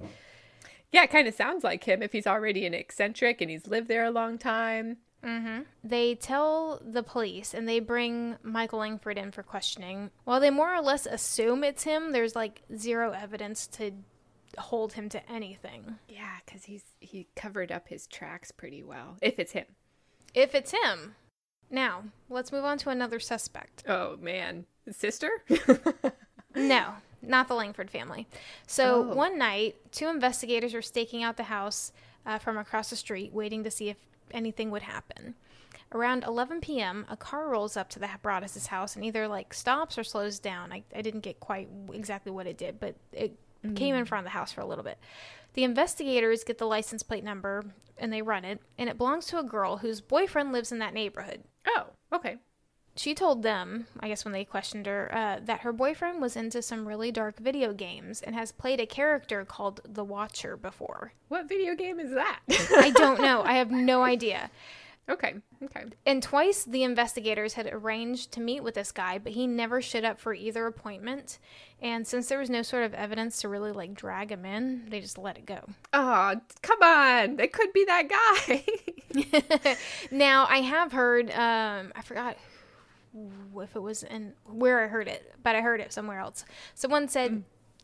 [0.94, 3.88] Yeah, it kind of sounds like him if he's already an eccentric and he's lived
[3.88, 4.98] there a long time.
[5.24, 5.62] Mm-hmm.
[5.82, 10.12] They tell the police and they bring Michael Langford in for questioning.
[10.22, 13.90] While they more or less assume it's him, there's like zero evidence to
[14.56, 15.96] hold him to anything.
[16.08, 19.16] Yeah, because he's he covered up his tracks pretty well.
[19.20, 19.66] If it's him.
[20.32, 21.16] If it's him.
[21.70, 23.82] Now, let's move on to another suspect.
[23.88, 25.30] Oh man, sister.
[26.56, 26.94] No,
[27.28, 28.26] not the Langford family.
[28.66, 29.14] So Oh.
[29.14, 31.92] one night, two investigators were staking out the house
[32.26, 33.96] uh, from across the street, waiting to see if
[34.30, 35.34] anything would happen.
[35.92, 39.96] Around 11 p.m., a car rolls up to the Broaddus' house and either like stops
[39.96, 40.72] or slows down.
[40.72, 43.38] I, I didn't get quite exactly what it did, but it
[43.76, 44.98] came in front of the house for a little bit.
[45.54, 47.64] The investigators get the license plate number
[47.96, 50.92] and they run it, and it belongs to a girl whose boyfriend lives in that
[50.94, 52.36] neighborhood oh, okay.
[52.96, 56.62] She told them, I guess when they questioned her, uh, that her boyfriend was into
[56.62, 61.12] some really dark video games and has played a character called the Watcher before.
[61.28, 62.40] What video game is that?
[62.48, 63.42] I don't know.
[63.42, 64.48] I have no idea.
[65.10, 65.34] okay.
[65.64, 65.84] Okay.
[66.06, 70.04] And twice the investigators had arranged to meet with this guy, but he never showed
[70.04, 71.40] up for either appointment.
[71.82, 75.00] And since there was no sort of evidence to really like drag him in, they
[75.00, 75.60] just let it go.
[75.92, 77.40] Oh, come on.
[77.40, 78.64] It could be that guy.
[80.12, 82.36] now I have heard, um, I forgot
[83.56, 86.44] if it was in where I heard it, but I heard it somewhere else.
[86.74, 87.38] Someone said hmm.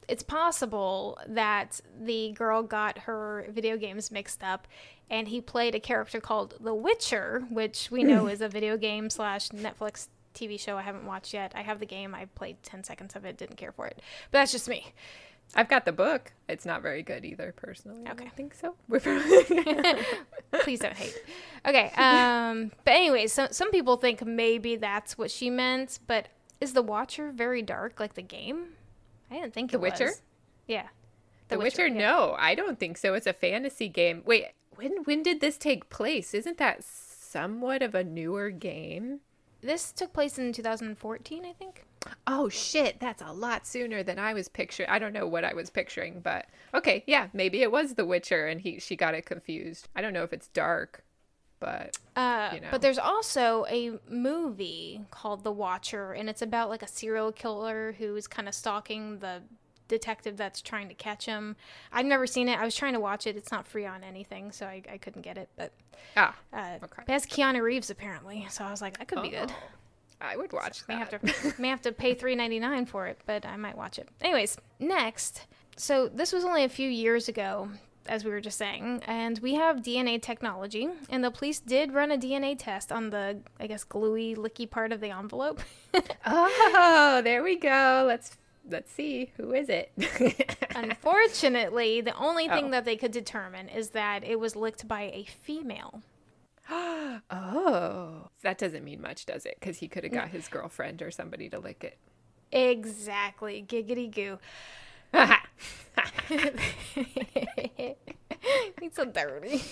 [0.09, 4.67] it's possible that the girl got her video games mixed up,
[5.09, 9.11] and he played a character called The Witcher, which we know is a video game
[9.11, 11.53] slash Netflix TV show I haven't watched yet.
[11.55, 12.15] I have the game.
[12.15, 13.37] I played ten seconds of it.
[13.37, 14.93] Didn't care for it, but that's just me.
[15.55, 16.33] I've got the book.
[16.49, 18.03] It's not very good either, personally.
[18.07, 18.25] I Okay.
[18.25, 18.75] don't think so.
[18.89, 20.05] We're probably-
[20.63, 21.17] Please don't hate.
[21.67, 21.91] Okay.
[21.97, 22.71] Um.
[22.85, 25.99] but anyways, some some people think maybe that's what she meant.
[26.07, 26.29] But
[26.61, 28.75] is the Watcher very dark, like the game?
[29.31, 30.05] I didn't think The it Witcher?
[30.07, 30.23] was.
[30.67, 30.89] Yeah.
[31.49, 31.87] The, Witcher?
[31.89, 31.99] yeah.
[31.99, 33.15] No, I don't think so.
[33.15, 34.23] It's a fantasy game.
[34.25, 36.33] Wait, when when did this take place?
[36.35, 39.21] Isn't that somewhat of a newer game?
[39.63, 41.85] This took place in 2014, I think.
[42.27, 44.89] Oh shit, that's a lot sooner than I was picturing.
[44.89, 48.47] I don't know what I was picturing, but okay, yeah, maybe it was The Witcher
[48.47, 49.89] and he she got it confused.
[49.95, 51.05] I don't know if it's dark,
[51.61, 52.69] but Uh, You know.
[52.71, 57.93] But there's also a movie called The Watcher, and it's about like a serial killer
[57.99, 59.43] who's kind of stalking the
[59.91, 61.57] detective that's trying to catch him.
[61.93, 62.59] I've never seen it.
[62.59, 63.37] I was trying to watch it.
[63.37, 65.51] It's not free on anything, so I, I couldn't get it.
[65.57, 65.73] But
[66.17, 67.03] ah, uh, Okay.
[67.07, 69.51] it has Keanu Reeves apparently, so I was like, that could be good.
[69.51, 69.63] oh,
[70.23, 71.13] I would watch May that.
[71.13, 71.23] have
[71.55, 74.09] to may have to pay three ninety nine for it, but I might watch it.
[74.23, 75.47] Anyways, next.
[75.77, 77.71] So this was only a few years ago,
[78.07, 82.11] as we were just saying, and we have DNA technology, and the police did run
[82.13, 85.61] a DNA test on the I guess gluey, licky part of the envelope.
[86.27, 88.05] oh, there we go.
[88.07, 88.37] Let's
[88.69, 89.93] let's see who is it.
[90.75, 92.71] Unfortunately, the only thing Oh.
[92.71, 96.03] that they could determine is that it was licked by a female.
[96.71, 99.57] oh, that doesn't mean much, does it?
[99.59, 101.99] Because he could have got his girlfriend or somebody to lick it.
[102.53, 104.39] Exactly, giggity goo.
[108.81, 109.63] He's so dirty.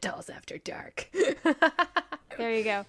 [0.00, 1.08] Dolls after dark.
[2.36, 2.84] There you go.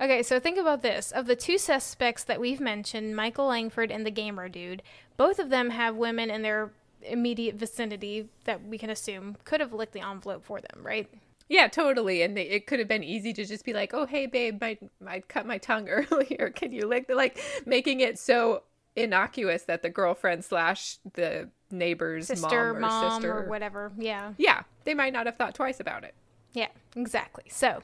[0.00, 1.10] Okay, so think about this.
[1.10, 4.82] Of the two suspects that we've mentioned, Michael Langford and the gamer dude,
[5.16, 9.72] both of them have women in their immediate vicinity that we can assume could have
[9.72, 11.08] licked the envelope for them, right?
[11.48, 12.22] Yeah, totally.
[12.22, 14.76] And they, it could have been easy to just be like, "Oh, hey, babe, my
[15.06, 16.50] I cut my tongue earlier.
[16.54, 18.64] Can you lick?" Like making it so
[18.96, 23.92] innocuous that the girlfriend slash the neighbor's Sister, mom or mom, sister or whatever.
[23.96, 24.32] Yeah.
[24.38, 26.14] Yeah, they might not have thought twice about it.
[26.52, 27.44] Yeah, exactly.
[27.48, 27.82] So,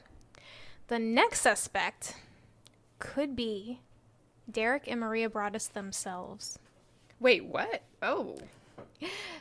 [0.87, 2.15] the next suspect
[2.99, 3.79] could be
[4.49, 6.59] Derek and Maria Broaddus themselves.
[7.19, 7.81] Wait, what?
[8.01, 8.37] Oh,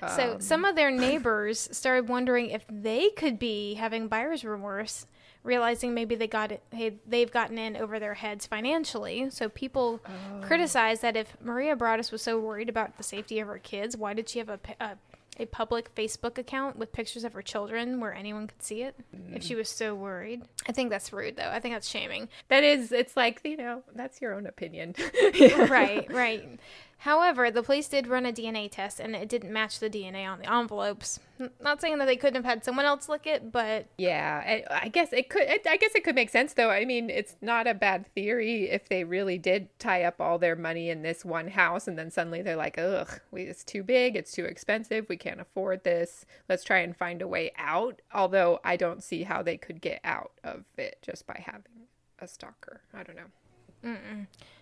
[0.09, 0.41] So um.
[0.41, 5.07] some of their neighbors started wondering if they could be having buyer's remorse,
[5.43, 9.31] realizing maybe they got it, hey, they've gotten in over their heads financially.
[9.31, 10.41] So people oh.
[10.41, 14.15] criticized that if Maria Broaddus was so worried about the safety of her kids, why
[14.15, 14.97] did she have a, a
[15.39, 18.95] a public Facebook account with pictures of her children where anyone could see it
[19.33, 20.43] if she was so worried.
[20.69, 21.49] I think that's rude though.
[21.51, 22.29] I think that's shaming.
[22.49, 24.95] That is, it's like, you know, that's your own opinion.
[25.69, 26.61] right, right.
[27.03, 30.39] However, the police did run a DNA test and it didn't match the DNA on
[30.39, 31.19] the envelopes.
[31.61, 34.89] Not saying that they couldn't have had someone else lick it, but Yeah, I, I
[34.89, 35.49] guess it could.
[35.49, 36.71] I guess it could make sense, though.
[36.71, 40.55] I mean, it's not a bad theory if they really did tie up all their
[40.55, 44.15] money in this one house, and then suddenly they're like, "Ugh, we, it's too big,
[44.15, 46.25] it's too expensive, we can't afford this.
[46.49, 50.01] Let's try and find a way out." Although I don't see how they could get
[50.05, 51.89] out of it just by having
[52.21, 52.83] a stalker.
[52.95, 53.33] I don't know.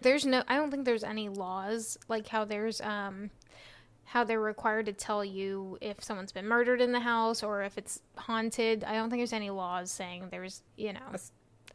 [0.01, 3.31] There's no I don't think there's any laws like how there's um
[4.05, 7.79] how they're required to tell you if someone's been murdered in the house or if
[7.79, 8.83] it's haunted.
[8.83, 11.19] I don't think there's any laws saying there's, you know, a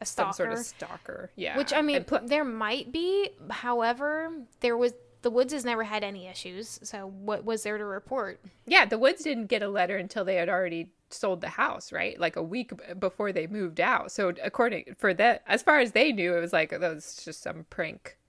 [0.06, 0.34] Some stalker.
[0.34, 1.32] sort of stalker.
[1.38, 1.58] Yeah.
[1.58, 3.30] Which I mean, pl- there might be.
[3.50, 4.92] However, there was
[5.26, 6.80] the Woods has never had any issues.
[6.84, 8.40] So what was there to report?
[8.68, 12.20] Yeah, the Woods didn't get a letter until they had already sold the house, right?
[12.20, 14.12] Like a week before they moved out.
[14.12, 17.42] So according for that, as far as they knew, it was like that was just
[17.42, 18.20] some prank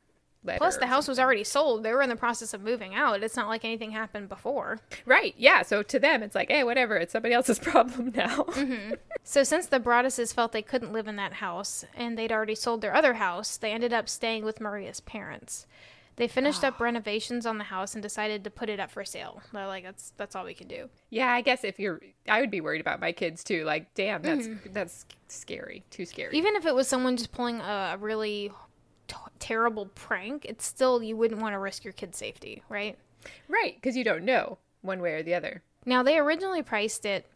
[0.43, 0.57] letter.
[0.57, 1.83] Plus, the house was already sold.
[1.83, 3.23] They were in the process of moving out.
[3.23, 4.79] It's not like anything happened before.
[5.05, 5.35] right.
[5.37, 5.61] Yeah.
[5.61, 6.97] So to them, it's like, hey, whatever.
[6.97, 8.37] It's somebody else's problem now.
[8.45, 8.95] Mm-hmm.
[9.29, 12.81] So since the Broadduses felt they couldn't live in that house and they'd already sold
[12.81, 15.67] their other house, they ended up staying with Maria's parents.
[16.17, 19.41] They finished up renovations on the house and decided to put it up for sale.
[19.53, 20.89] They're like, that's that's all we can do.
[21.11, 23.65] yeah, I guess if you're, I would be worried about my kids too.
[23.65, 24.73] Like, damn, that's Mm-hmm.
[24.73, 25.85] that's scary.
[25.91, 26.37] Too scary.
[26.37, 28.51] Even if it was someone just pulling a really
[29.09, 32.99] t- terrible prank, it's still you wouldn't want to risk your kid's safety, right?
[33.49, 33.75] right?
[33.75, 35.63] Because you don't know one way or the other.
[35.85, 37.27] Now they originally priced it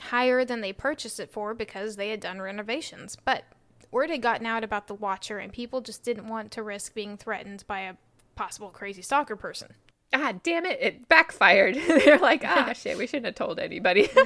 [0.00, 3.44] higher than they purchased it for because they had done renovations, but
[3.90, 7.16] word had gotten out about the watcher and people just didn't want to risk being
[7.16, 7.94] threatened by a
[8.38, 9.74] possible crazy stalker person.
[10.12, 10.78] Ah, damn it!
[10.80, 11.74] It backfired.
[11.88, 12.96] They're like, ah, shit.
[12.96, 14.08] We shouldn't have told anybody.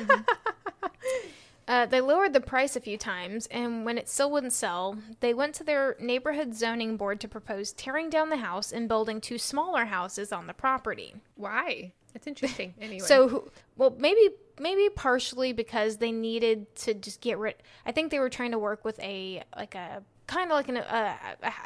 [1.69, 5.33] Uh, they lowered the price a few times, and when it still wouldn't sell, they
[5.33, 9.39] went to their neighborhood zoning board to propose tearing down the house and building two
[9.39, 11.15] smaller houses on the property.
[11.37, 11.93] Why?
[12.13, 12.75] That's interesting.
[12.81, 13.07] Anyway.
[13.07, 17.55] So, well, maybe maybe partially because they needed to just get rid.
[17.87, 20.77] I think they were trying to work with a like a kind of like an
[20.79, 21.17] uh,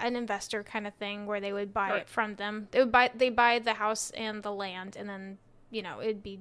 [0.01, 2.03] an investor kind of thing where they would buy Right.
[2.03, 2.69] it from them.
[2.71, 5.38] They would buy they buy the house and the land, and then
[5.71, 6.40] you know it'd be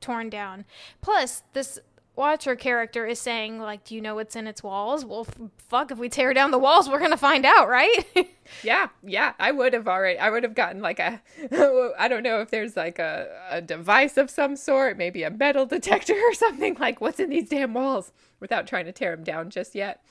[0.00, 0.64] torn down.
[1.00, 1.78] Plus, this
[2.16, 5.90] Watcher character is saying like, "Do you know what's in its walls?" Well, f- fuck,
[5.90, 8.04] if we tear down the walls, we're gonna find out, right?
[8.64, 10.18] Yeah, yeah, I would have already.
[10.18, 11.22] I would have gotten like a,
[11.98, 15.66] I don't know if there's like a, a device of some sort, maybe a metal
[15.66, 16.74] detector or something.
[16.74, 18.12] Like, what's in these damn walls?
[18.40, 20.02] Without trying to tear them down just yet.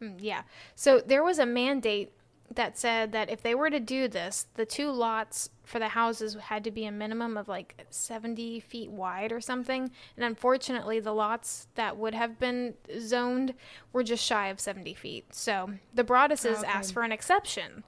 [0.00, 0.42] Mm, Yeah.
[0.74, 2.12] So there was a mandate
[2.54, 6.34] that said that if they were to do this, the two lots for the houses
[6.36, 9.90] had to be a minimum of like 70 feet wide or something.
[10.16, 13.54] And unfortunately, the lots that would have been zoned
[13.92, 15.34] were just shy of 70 feet.
[15.34, 16.68] So the Broadduses Okay.
[16.68, 17.82] asked for an exception,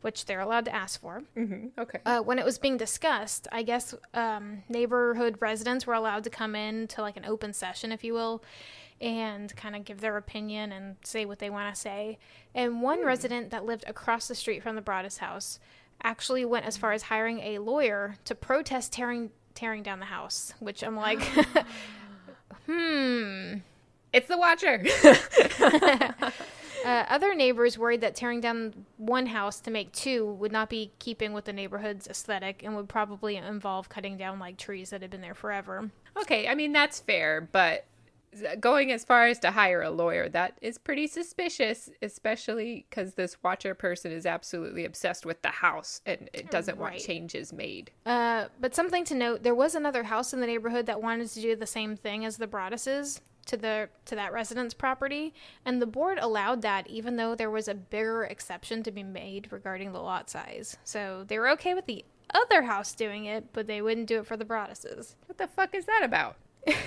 [0.00, 1.22] which they're allowed to ask for.
[1.36, 1.78] Mm-hmm.
[1.78, 1.98] Okay.
[2.06, 6.54] Uh, when it was being discussed, I guess um, neighborhood residents were allowed to come
[6.54, 8.42] in to like an open session, if you will,
[9.04, 12.18] and kind of give their opinion and say what they want to say.
[12.54, 15.60] And one resident that lived across the street from the Broaddus house
[16.02, 20.54] actually went as far as hiring a lawyer to protest tearing tearing down the house,
[20.58, 21.20] which I'm like,
[22.66, 23.56] hmm.
[24.12, 24.84] It's the Watcher.
[26.84, 30.92] Uh, other neighbors worried that tearing down one house to make two would not be
[30.98, 35.10] keeping with the neighborhood's aesthetic and would probably involve cutting down like trees that had
[35.10, 35.90] been there forever.
[36.14, 37.86] okay, I mean that's fair, but
[38.60, 43.36] going as far as to hire a lawyer, that is pretty suspicious, especially because this
[43.42, 47.90] Watcher person is absolutely obsessed with the house and it doesn't want changes made.
[48.06, 51.40] Uh, but something to note: there was another house in the neighborhood that wanted to
[51.40, 55.86] do the same thing as the Broadduses to the to that resident's property, and the
[55.86, 60.00] board allowed that, even though there was a bigger exception to be made regarding the
[60.00, 60.76] lot size.
[60.84, 64.26] So they were okay with the other house doing it, but they wouldn't do it
[64.26, 65.14] for the Broadduses.
[65.26, 66.36] What the fuck is that about?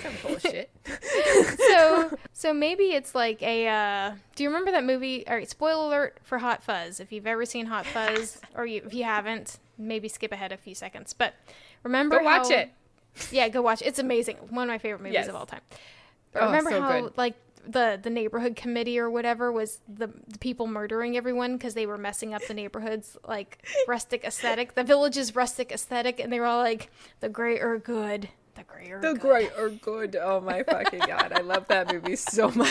[0.02, 0.70] Some bullshit.
[1.58, 5.84] so so maybe it's like a uh do you remember that movie all right spoiler
[5.86, 9.58] alert for hot fuzz if you've ever seen hot fuzz or you, if you haven't
[9.76, 11.34] maybe skip ahead a few seconds but
[11.82, 12.70] remember Go watch how- it.
[13.30, 13.86] yeah go watch it.
[13.86, 15.28] it's amazing one of my favorite movies Yes.
[15.28, 15.60] of all time
[16.34, 17.12] Oh, remember so how good.
[17.16, 17.34] like
[17.66, 21.98] the the neighborhood committee or whatever was the, the people murdering everyone because they were
[21.98, 26.62] messing up the neighborhood's like rustic aesthetic the village's rustic aesthetic and they were all
[26.62, 28.28] like the gray are good
[28.58, 29.20] the gray are The good.
[29.20, 30.16] great or good.
[30.20, 31.32] Oh my fucking god.
[31.32, 32.68] I love that movie so much.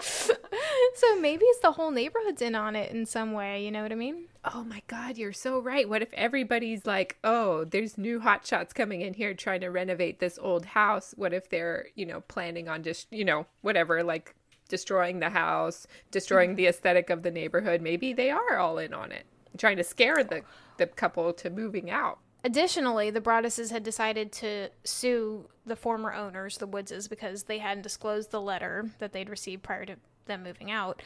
[0.00, 3.64] so maybe it's the whole neighborhood's in on it in some way.
[3.64, 4.26] You know what I mean?
[4.44, 5.88] Oh my God, you're so right.
[5.88, 10.38] What if everybody's like, oh, there's new hotshots coming in here trying to renovate this
[10.40, 11.14] old house?
[11.16, 14.34] What if they're, you know, planning on just, you know, whatever, like
[14.68, 16.56] destroying the house, destroying mm-hmm.
[16.56, 17.80] the aesthetic of the neighborhood?
[17.80, 19.26] Maybe they are all in on it,
[19.58, 20.42] trying to scare the,
[20.78, 22.18] the couple to moving out.
[22.44, 27.82] Additionally, the Broadduses had decided to sue the former owners, the Woodses, because they hadn't
[27.82, 31.02] disclosed the letter that they'd received prior to them moving out,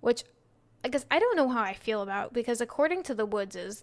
[0.00, 0.24] which
[0.84, 3.82] I guess I don't know how I feel about because according to the Woodses,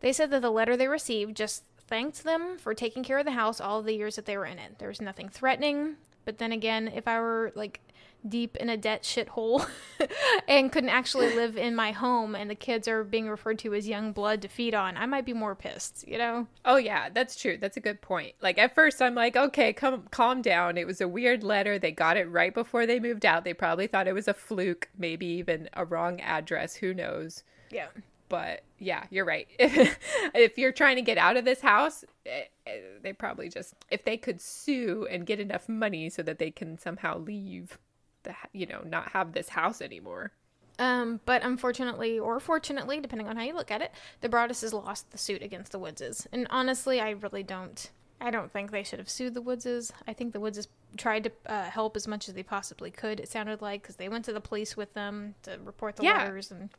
[0.00, 3.32] they said that the letter they received just thanked them for taking care of the
[3.32, 4.78] house all the years that they were in it.
[4.78, 7.80] There was nothing threatening, but then again, if I were like
[8.28, 9.66] deep in a debt shithole
[10.48, 13.88] and couldn't actually live in my home and the kids are being referred to as
[13.88, 16.46] young blood to feed on, I might be more pissed, you know?
[16.64, 17.56] Oh yeah, that's true.
[17.56, 18.34] That's a good point.
[18.40, 20.78] Like at first I'm like, okay, come calm down.
[20.78, 21.78] It was a weird letter.
[21.78, 23.44] They got it right before they moved out.
[23.44, 27.44] They probably thought it was a fluke, maybe even a wrong address, who knows.
[27.70, 27.88] Yeah.
[28.28, 29.46] But yeah, you're right.
[29.58, 34.04] if you're trying to get out of this house, eh, eh, they probably just if
[34.04, 37.78] they could sue and get enough money so that they can somehow leave
[38.24, 40.32] the you know, not have this house anymore.
[40.78, 45.08] Um, but unfortunately, or fortunately, depending on how you look at it, the Broadduses lost
[45.12, 46.26] the suit against the Woodses.
[46.32, 47.90] And honestly, I really don't.
[48.20, 49.92] I don't think they should have sued the Woodses.
[50.08, 50.66] I think the Woodses
[50.96, 53.20] tried to uh, help as much as they possibly could.
[53.20, 56.18] It sounded like because they went to the police with them to report the Yeah.
[56.24, 56.70] letters, and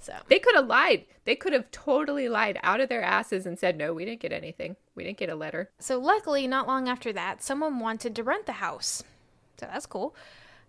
[0.00, 1.04] so They could have lied.
[1.24, 4.32] They could have totally lied out of their asses and said, "No, we didn't get
[4.32, 4.76] anything.
[4.94, 8.46] We didn't get a letter." so luckily, not long after that, someone wanted to rent
[8.46, 9.02] the house.
[9.58, 10.14] So that's cool.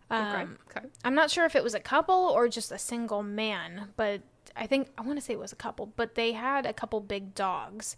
[0.10, 0.80] Um, okay.
[0.80, 0.88] okay.
[1.04, 4.22] I'm not sure if it was a couple or just a single man, but
[4.56, 5.88] I think I want to say it was a couple.
[5.96, 7.96] But they had a couple big dogs,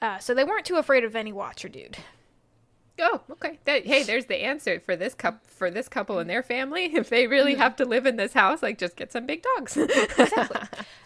[0.00, 1.98] uh, so they weren't too afraid of any watcher dude.
[3.00, 3.58] Oh, okay.
[3.64, 6.94] That, hey, there's the answer for this cup for this couple and their family.
[6.94, 9.76] If they really have to live in this house, like just get some big dogs.
[10.18, 10.60] Exactly.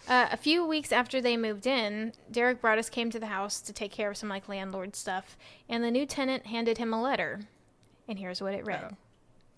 [0.07, 3.73] uh, a few weeks after they moved in, Derek Broaddus came to the house to
[3.73, 5.37] take care of some like landlord stuff,
[5.69, 7.41] and the new tenant handed him a letter.
[8.07, 8.95] And here's what it read.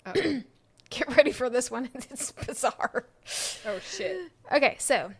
[0.06, 0.42] oh
[0.90, 1.88] Get ready for this one.
[1.94, 3.06] It's bizarre.
[3.66, 4.30] Oh, shit.
[4.52, 5.12] Okay, so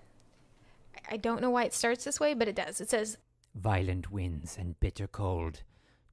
[0.96, 2.80] I- I don't know why it starts this way, but it does.
[2.80, 3.18] It says,
[3.54, 5.62] Violent winds and bitter cold,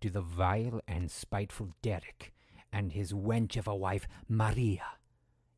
[0.01, 2.33] to the vile and spiteful Derek,
[2.73, 4.83] and his wench of a wife, Maria.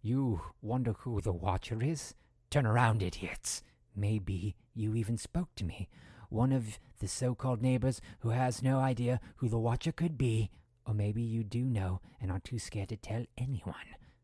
[0.02, 2.16] You wonder who the watcher is?
[2.50, 3.64] Turn around, idiots.
[3.96, 5.88] Maybe you even spoke to me,
[6.30, 10.50] one of the so called neighbors who has no idea who the watcher could be.
[10.90, 13.76] Or maybe you do know and are too scared to tell anyone.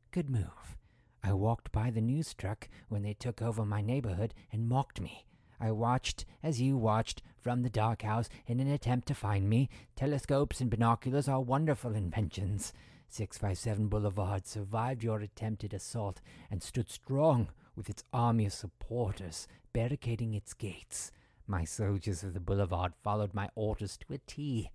[0.09, 0.76] Good move.
[1.24, 5.28] I walked by the news truck when they took over my neighborhood and mocked me.
[5.59, 9.70] I watched as you watched from the dark house in an attempt to find me.
[9.95, 12.74] Telescopes and binoculars are wonderful inventions.
[13.09, 20.34] 657 Boulevard survived your attempted assault and stood strong with its army of supporters barricading
[20.34, 21.11] its gates.
[21.45, 24.72] My soldiers of the boulevard followed my orders to a T.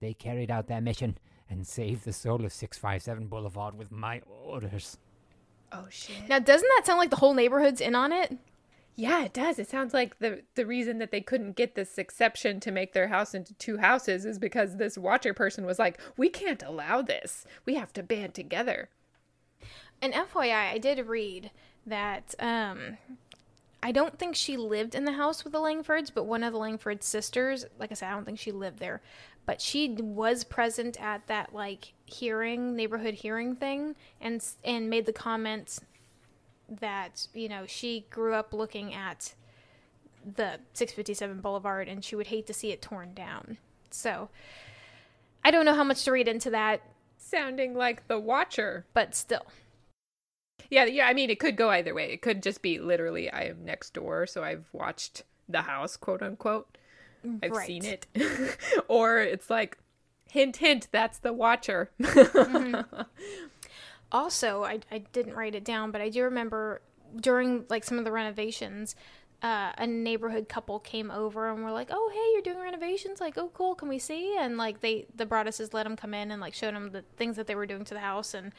[0.00, 1.18] They carried out their mission
[1.50, 4.98] and saved the soul of 657 Boulevard with my orders.
[5.72, 6.28] Oh shit.
[6.28, 8.38] "Now, doesn't that sound like the whole neighborhood's in on it?"
[8.96, 9.58] Yeah, it does.
[9.58, 13.08] It sounds like the the reason that they couldn't get this exception to make their
[13.08, 17.46] house into two houses is because this watcher person was like, "We can't allow this.
[17.64, 18.88] We have to band together."
[20.00, 21.50] And FYI, I did read
[21.86, 22.98] that um,
[23.82, 26.58] I don't think she lived in the house with the Langfords, but one of the
[26.58, 29.00] Langford sisters, like I said, I don't think she lived there,
[29.48, 35.12] but she was present at that like hearing, neighborhood hearing thing, and and made the
[35.12, 35.78] comment
[36.68, 39.32] that you know she grew up looking at
[40.22, 43.56] the 657 Boulevard, and she would hate to see it torn down.
[43.90, 44.28] So
[45.42, 46.82] I don't know how much to read into that,
[47.16, 48.84] Sounding like the watcher.
[48.92, 49.46] but still.
[50.68, 51.06] Yeah, yeah.
[51.06, 52.12] I mean, it could go either way.
[52.12, 56.20] It could just be literally, I am next door, so I've watched the house, quote
[56.20, 56.76] unquote.
[57.42, 57.66] I've Right.
[57.66, 58.06] seen it,
[58.88, 59.78] or it's like,
[60.30, 60.88] hint, hint.
[60.92, 61.90] That's the watcher.
[64.12, 66.80] also I, I didn't write it down but i do remember
[67.20, 68.94] during like some of the renovations
[69.40, 73.38] uh, a neighborhood couple came over and were like oh hey you're doing renovations like
[73.38, 76.40] oh cool can we see and like they the broadduses let them come in and
[76.40, 78.52] like showed them the things that they were doing to the house and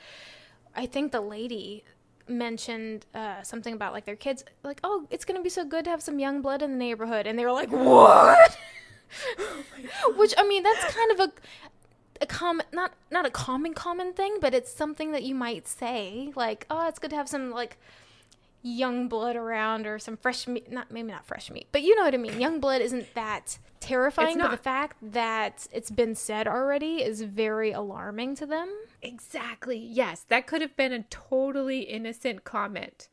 [0.75, 1.83] i think the lady
[2.29, 5.89] mentioned uh, something about like their kids like oh it's gonna be so good to
[5.89, 8.57] have some young blood in the neighborhood and they were like what?
[10.15, 11.31] Which i mean that's kind of a
[12.21, 16.31] a common not not a common common thing but it's something that you might say
[16.35, 17.77] like oh it's good to have some like
[18.61, 22.03] young blood around or some fresh meat not maybe not fresh meat but you know
[22.03, 22.39] what i mean.
[22.39, 27.71] Young blood isn't that terrifying, but the fact that it's been said already is very
[27.71, 28.69] alarming to them.
[29.01, 29.77] Exactly.
[29.77, 33.09] Yes, that could have been a totally innocent comment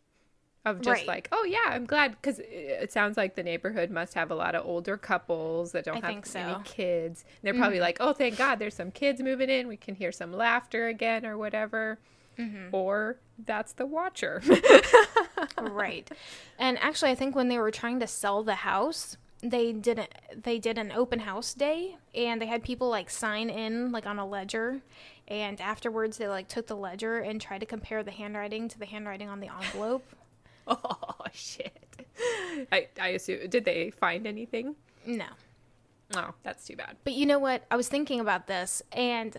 [0.64, 1.06] of just Right.
[1.06, 4.54] like, "Oh yeah, I'm glad," because it sounds like the neighborhood must have a lot
[4.56, 6.60] of older couples that don't I have think any so.
[6.64, 7.24] kids.
[7.42, 7.82] They're probably mm-hmm.
[7.82, 9.68] like, "Oh, thank God, there's some kids moving in.
[9.68, 11.98] We can hear some laughter again, or whatever."
[12.36, 12.74] Mm-hmm.
[12.74, 14.42] Or that's the watcher.
[15.60, 16.10] right.
[16.58, 20.10] And actually, I think when they were trying to sell the house, they didn't.
[20.34, 24.18] They did an open house day, and they had people like sign in like on
[24.18, 24.80] a ledger,
[25.28, 28.86] and afterwards they like took the ledger and tried to compare the handwriting to the
[28.86, 30.06] handwriting on the envelope.
[30.66, 32.06] oh shit!
[32.72, 34.76] I I assume did they find anything?
[35.06, 35.26] no.
[36.14, 36.96] Oh, that's too bad.
[37.02, 37.64] But you know what?
[37.70, 39.36] I was thinking about this, and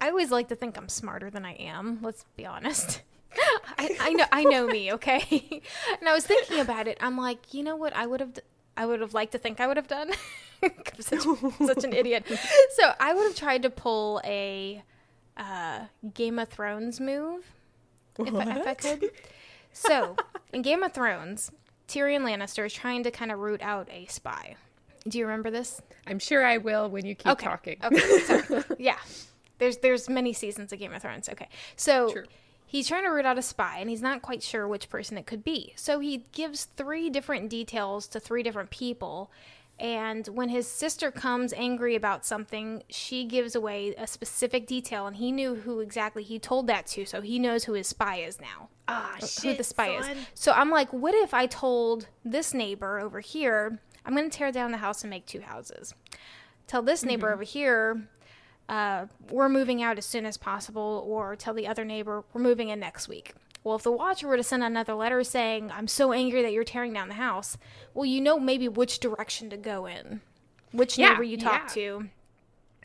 [0.00, 1.98] I always like to think I'm smarter than I am.
[2.00, 3.02] Let's be honest.
[3.78, 5.62] I, I know I know me, okay.
[6.00, 6.98] and I was thinking about it.
[7.00, 7.94] I'm like, you know what?
[7.94, 8.38] I would have.
[8.76, 10.10] I would have liked to think I would have done.
[10.62, 11.22] I'm such,
[11.66, 12.24] such an idiot.
[12.28, 14.82] So I would have tried to pull a
[15.36, 15.80] uh,
[16.14, 17.44] Game of Thrones move
[18.18, 19.10] if I, if I could.
[19.72, 20.16] So
[20.52, 21.50] in Game of Thrones,
[21.88, 24.56] Tyrion Lannister is trying to kind of root out a spy.
[25.08, 25.80] Do you remember this?
[26.06, 27.46] I'm sure I will when you keep Okay.
[27.46, 27.76] talking.
[27.82, 28.64] Okay, sorry.
[28.78, 28.98] yeah.
[29.58, 31.28] There's there's many seasons of Game of Thrones.
[31.28, 31.48] Okay.
[31.76, 32.24] So True.
[32.70, 35.26] He's trying to root out a spy and he's not quite sure which person it
[35.26, 35.72] could be.
[35.74, 39.32] So he gives three different details to three different people.
[39.80, 45.16] And when his sister comes angry about something, she gives away a specific detail and
[45.16, 48.40] he knew who exactly he told that to, so he knows who his spy is
[48.40, 48.68] now.
[48.86, 49.42] Ah, shit!
[49.42, 50.06] who the spy is.
[50.34, 54.52] So I'm like, what if I told this neighbor over here, I'm going to tear
[54.52, 55.92] down the house and make two houses.
[56.68, 58.08] Tell this neighbor over here,
[58.70, 62.68] uh, we're moving out as soon as possible, or tell the other neighbor, we're moving
[62.70, 63.34] in next week.
[63.64, 66.64] Well, if the watcher were to send another letter saying, I'm so angry that you're
[66.64, 67.58] tearing down the house,
[67.92, 70.20] well, you know maybe which direction to go in,
[70.72, 71.74] which Yeah, neighbor you talk yeah.
[71.74, 72.08] to.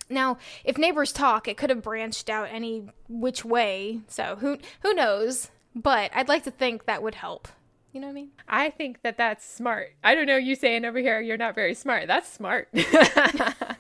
[0.10, 4.02] Now, if neighbors talk, it could have branched out any which way.
[4.08, 5.50] So who who knows?
[5.74, 7.48] But I'd like to think that would help.
[7.92, 8.32] You know what I mean?
[8.50, 9.94] I think that that's smart.
[10.04, 12.08] I don't know you saying over here you're not very smart.
[12.08, 12.68] That's smart.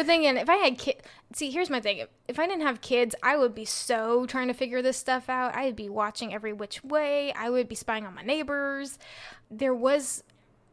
[0.00, 1.02] But then if I had kids,
[1.34, 4.48] see, here's my thing: if, if I didn't have kids, I would be so trying
[4.48, 5.54] to figure this stuff out.
[5.54, 7.34] I'd be watching every which way.
[7.34, 8.98] I would be spying on my neighbors.
[9.50, 10.24] There was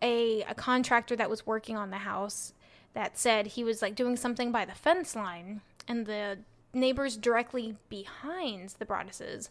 [0.01, 2.53] a a contractor that was working on the house
[2.93, 5.59] that said he was like doing something by the fence line,
[5.89, 6.37] and the
[6.73, 9.49] neighbors directly behind the Broadduses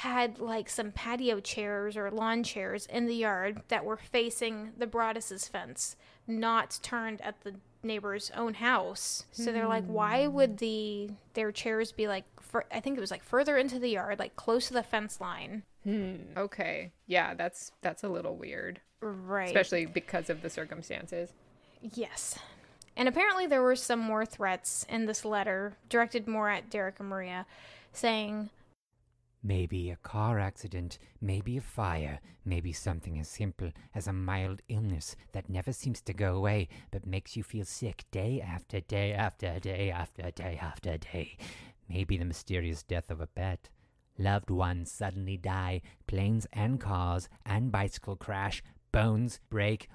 [0.00, 4.86] had like some patio chairs or lawn chairs in the yard that were facing the
[4.88, 5.94] Broadduses fence,
[6.26, 9.24] not turned at the neighbor's own house.
[9.32, 10.34] So they're like, why hmm.
[10.34, 12.24] would the their chairs be like?
[12.40, 15.20] For, I think it was like further into the yard, like close to the fence
[15.20, 15.62] line.
[15.84, 16.16] Hmm.
[16.36, 16.92] okay.
[17.06, 19.46] Yeah, that's that's a little weird, Right.
[19.46, 21.30] especially because of the circumstances.
[21.80, 22.38] Yes.
[22.96, 27.08] And apparently there were some more threats in this letter directed more at Derek and
[27.08, 27.46] Maria,
[27.92, 28.50] saying,
[29.42, 35.14] Maybe a car accident, maybe a fire, maybe something as simple as a mild illness
[35.32, 39.58] that never seems to go away but makes you feel sick day after day after
[39.60, 41.36] day after day after day.
[41.88, 43.68] Maybe the mysterious death of a pet.
[44.18, 49.88] Loved ones suddenly die, planes and cars and bicycle crash, bones break.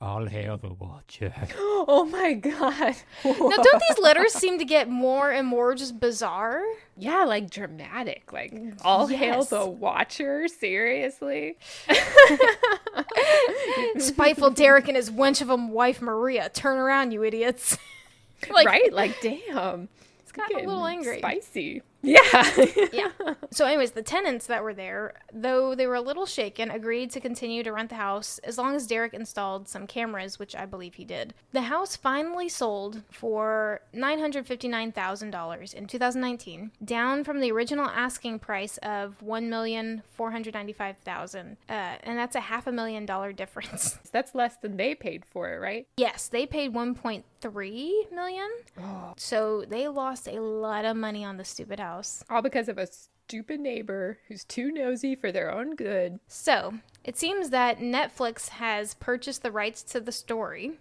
[0.00, 1.34] All hail the Watcher.
[1.88, 2.96] Oh my god.
[3.24, 6.62] Now, don't these letters seem to get more and more just bizarre?
[6.98, 8.32] yeah, like dramatic.
[8.32, 8.52] Like
[8.82, 10.48] all hail the Watcher.
[10.48, 11.56] Seriously.
[13.98, 16.48] Spiteful Derek and his wench of a wife Maria.
[16.48, 17.78] Turn around, you idiots.
[18.50, 18.92] like, right?
[18.92, 19.88] Like damn.
[20.22, 21.18] It's gotten a little angry.
[21.18, 21.82] Spicy.
[22.02, 22.66] Yeah.
[22.92, 23.10] yeah.
[23.50, 27.20] So, anyways, the tenants that were there, though they were a little shaken, agreed to
[27.20, 30.94] continue to rent the house as long as Derek installed some cameras, which I believe
[30.94, 31.34] he did.
[31.52, 39.16] The house finally sold for $959,000 in 2019, down from the original asking price of
[39.24, 41.56] $1,495,000.
[41.68, 41.72] Uh,
[42.02, 43.98] and that's a half a million dollar difference.
[44.12, 45.86] That's less than they paid for it, right?
[45.96, 48.48] yes, they paid 1.3 million.
[48.80, 49.12] Oh.
[49.16, 51.87] So they lost a lot of money on the stupid house.
[52.28, 52.86] All because of a
[53.28, 56.18] stupid neighbor who's too nosy for their own good.
[56.28, 56.74] So,
[57.04, 60.72] it seems that Netflix has purchased the rights to the story,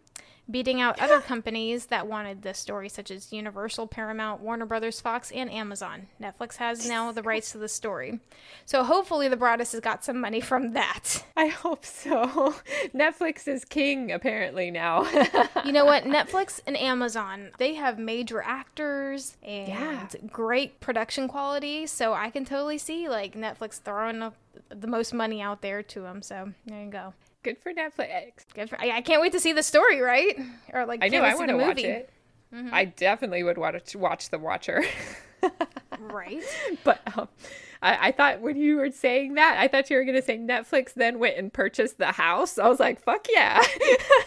[0.49, 5.31] beating out other companies that wanted the story, such as Universal, Paramount, Warner Brothers, Fox,
[5.31, 6.07] and Amazon.
[6.21, 8.19] Netflix has now the rights to the story.
[8.65, 11.25] So, hopefully, the Broaddus has got some money from that.
[11.37, 12.55] I hope so.
[12.95, 15.07] Netflix is king apparently now.
[15.65, 16.03] You know what?
[16.05, 20.07] Netflix and Amazon, they have major actors and Yeah.
[20.31, 21.87] great production quality.
[21.87, 24.35] So, I can totally see like Netflix throwing up
[24.69, 26.21] the most money out there to them.
[26.21, 27.13] So, there you go.
[27.47, 28.45] Good for Netflix.
[28.53, 30.37] Good for, I, I can't wait to see the story, right?
[30.73, 32.09] Or like, I know I want to watch it.
[32.71, 34.83] I definitely would want to watch The Watcher.
[35.99, 36.43] Right?
[36.83, 37.27] but um,
[37.81, 40.37] I, I thought when you were saying that, I thought you were going to say
[40.37, 42.57] Netflix then went and purchased the house.
[42.57, 43.63] I was like, fuck yeah.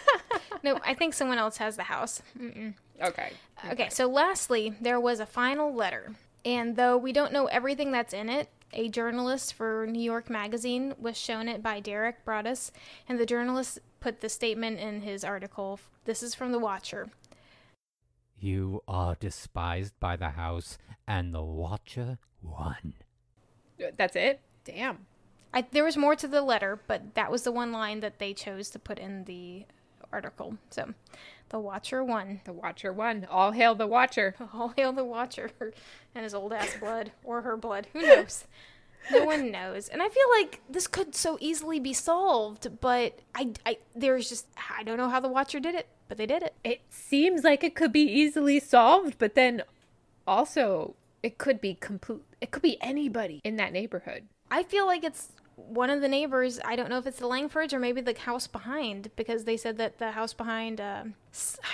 [0.63, 2.21] No, I think someone else has the house.
[2.39, 2.73] Mm-mm.
[3.01, 3.31] okay.
[3.71, 6.13] Okay, so lastly, there was a final letter.
[6.45, 10.93] And though we don't know everything that's in it, a journalist for New York Magazine
[10.99, 12.71] was shown it by Derek Broaddus,
[13.07, 15.79] and the journalist put the statement in his article.
[16.05, 17.09] This is from The Watcher.
[18.39, 22.93] You are despised by the house, and the Watcher won.
[23.97, 24.41] That's it?
[24.63, 25.05] Damn.
[25.53, 28.33] I, there was more to the letter, but that was the one line that they
[28.33, 29.65] chose to put in the
[30.11, 30.57] article.
[30.69, 30.93] So,
[31.51, 32.39] The Watcher won.
[32.45, 33.27] The Watcher won.
[33.29, 34.35] All hail the Watcher.
[34.53, 35.51] All hail the Watcher
[36.15, 37.87] and his old ass blood, or her blood.
[37.91, 38.45] Who knows?
[39.11, 39.89] No one knows.
[39.89, 44.47] And I feel like this could so easily be solved, but I, I, there's just,
[44.77, 46.53] I don't know how the Watcher did it, but they did it.
[46.63, 49.63] It seems like it could be easily solved, but then
[50.25, 52.21] also it could be complete.
[52.39, 54.23] It could be anybody in that neighborhood.
[54.49, 56.59] I feel like it's one of the neighbors.
[56.65, 59.77] I don't know if it's the Langfords or maybe the house behind, because they said
[59.77, 60.81] that the house behind.
[60.81, 61.03] Uh,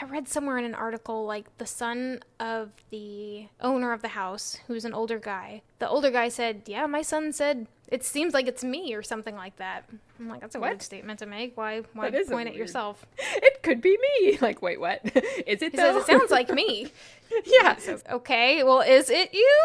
[0.02, 4.58] I read somewhere in an article like the son of the owner of the house,
[4.68, 5.62] who's an older guy.
[5.80, 9.36] The older guy said, "Yeah, my son said it seems like it's me or something
[9.36, 9.84] like that."
[10.20, 11.56] I'm like, that's a weird statement to make.
[11.56, 11.82] Why?
[11.94, 13.06] Why That is a point at yourself?
[13.36, 14.38] It could be me.
[14.42, 15.02] Like, wait, what?
[15.48, 15.94] Is it He though?
[15.94, 16.92] says it sounds like me.
[17.46, 17.78] yeah.
[18.12, 19.58] Okay, well, is it you?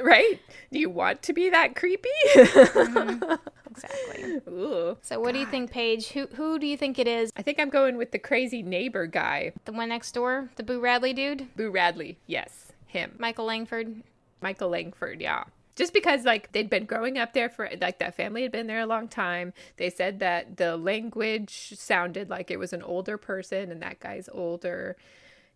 [0.00, 0.40] Right?
[0.72, 2.08] Do you want to be that creepy?
[2.34, 3.34] Mm-hmm.
[3.70, 4.40] Exactly.
[4.48, 4.96] Ooh.
[5.00, 6.08] So, what do you think, Paige?
[6.08, 7.30] Who who do you think it is?
[7.36, 10.80] I think I'm going with the crazy neighbor guy, The one next door, the Boo
[10.80, 12.18] Radley dude, Boo Radley.
[12.26, 13.14] Yes, him.
[13.18, 14.02] Michael Langford.
[14.40, 15.44] Michael Langford, yeah.
[15.76, 18.80] Just because like they'd been growing up there for like that family had been there
[18.80, 19.52] a long time.
[19.76, 24.28] They said that the language sounded like it was an older person and that guy's
[24.32, 24.96] older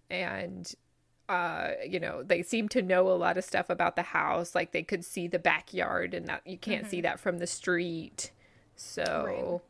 [0.08, 0.72] and
[1.28, 4.72] uh you know they seem to know a lot of stuff about the house like
[4.72, 8.30] they could see the backyard and that you can't see that from the street.
[8.76, 9.62] So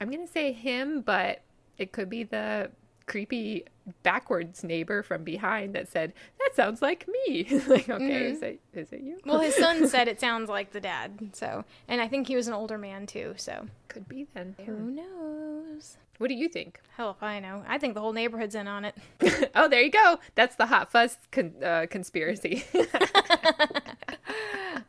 [0.00, 1.42] i'm gonna say him but
[1.78, 2.70] it could be the
[3.06, 3.64] creepy
[4.02, 8.92] backwards neighbor from behind that said that sounds like me like okay is it is
[8.92, 11.30] it you Well, his son said it sounds like the dad.
[11.32, 13.34] So, and I think he was an older man too.
[13.36, 15.96] So, could be then who knows?
[16.18, 17.62] what do you think Hell if I know.
[17.68, 18.96] I think the whole neighborhood's in on it.
[19.54, 22.64] oh there you go that's the hot fuzz con- uh, conspiracy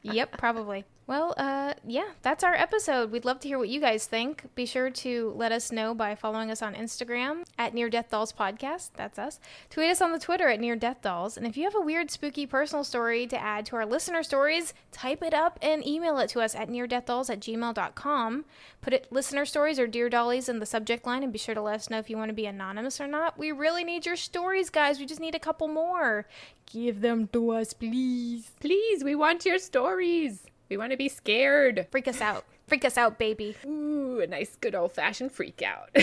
[0.02, 0.86] yep, probably.
[1.08, 3.12] Well, uh, yeah, that's our episode.
[3.12, 4.44] We'd love to hear what you guys think.
[4.56, 8.34] Be sure to let us know by following us on Instagram at Near Death Dolls
[8.34, 8.90] Podcast.
[8.98, 9.40] That's us.
[9.70, 11.38] Tweet us on the Twitter at Near Death Dolls.
[11.38, 14.74] And if you have a weird, spooky personal story to add to our listener stories,
[14.92, 18.44] type it up and email it to us at neardeathdolls at gmail.com.
[18.82, 21.62] Put it listener stories or Dear Dollies in the subject line and be sure to
[21.62, 23.38] let us know if you want to be anonymous or not.
[23.38, 25.00] We really need your stories, guys.
[25.00, 26.28] We just need a couple more.
[26.66, 28.52] Give them to us, please.
[28.60, 32.46] please we want your stories we want to be scared Freak us out.
[32.68, 33.56] Freak us out, baby.
[33.66, 35.90] Ooh, a nice good old fashioned freak out.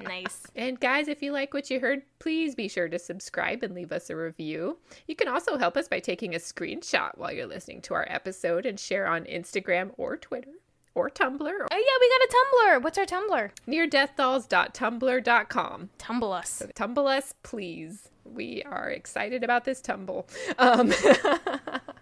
[0.00, 0.42] Nice.
[0.56, 3.92] and guys, if you like what you heard, please be sure to subscribe and leave
[3.92, 4.78] us a review.
[5.06, 8.64] You can also help us by taking a screenshot while you're listening to our episode
[8.64, 10.52] and share on Instagram or Twitter
[10.94, 12.82] or Tumblr or Oh yeah, we got a Tumblr.
[12.84, 13.50] What's our Tumblr?
[13.66, 15.90] neardeathdolls.tumblr.com.
[15.98, 16.62] Tumble us.
[16.74, 18.08] Tumble us, please.
[18.34, 20.28] We are excited about this tumble.
[20.58, 20.92] Um,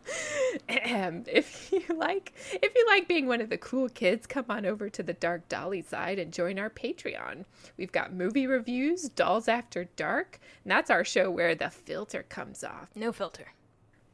[0.68, 4.88] if you like, if you like being one of the cool kids, come on over
[4.88, 7.44] to the Dark Dolly side and join our Patreon.
[7.76, 12.62] We've got movie reviews, Dolls After Dark, and that's our show where the filter comes
[12.64, 12.88] off.
[12.94, 13.52] No filter.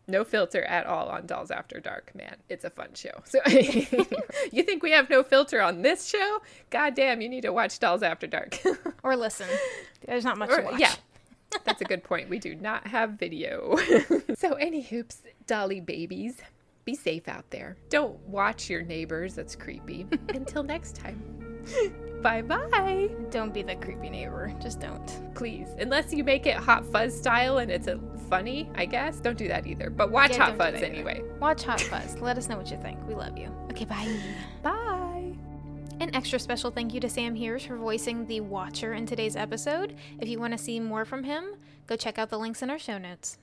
[0.08, 2.36] No filter at all on Dolls After Dark, man.
[2.48, 3.22] It's a fun show.
[3.24, 3.38] So
[4.52, 6.42] you think we have no filter on this show?
[6.70, 8.58] God damn, you need to watch Dolls After Dark.
[9.04, 9.48] Or listen.
[10.06, 10.80] There's not much Or- to watch.
[10.80, 10.94] Yeah.
[11.64, 12.28] That's a good point.
[12.28, 13.76] We do not have video.
[14.36, 16.40] so, any hoops, dolly babies,
[16.84, 17.76] be safe out there.
[17.88, 19.34] Don't watch your neighbors.
[19.34, 20.06] That's creepy.
[20.28, 21.22] Until next time.
[22.22, 23.10] Bye bye.
[23.30, 24.54] Don't be the creepy neighbor.
[24.60, 25.34] Just don't.
[25.34, 25.68] Please.
[25.78, 27.98] Unless you make it Hot Fuzz style and it's a
[28.30, 29.18] funny, I guess.
[29.18, 29.90] Don't do that either.
[29.90, 31.22] But watch Yeah, Hot Fuzz anyway.
[31.40, 32.20] Watch Hot Fuzz.
[32.20, 32.98] Let us know what you think.
[33.08, 33.52] We love you.
[33.70, 34.20] Okay, bye.
[34.62, 35.01] Bye.
[36.02, 39.94] An extra special thank you to Sam Hirsch for voicing the Watcher in today's episode.
[40.18, 41.54] If you want to see more from him,
[41.86, 43.38] go check out the links in our show notes.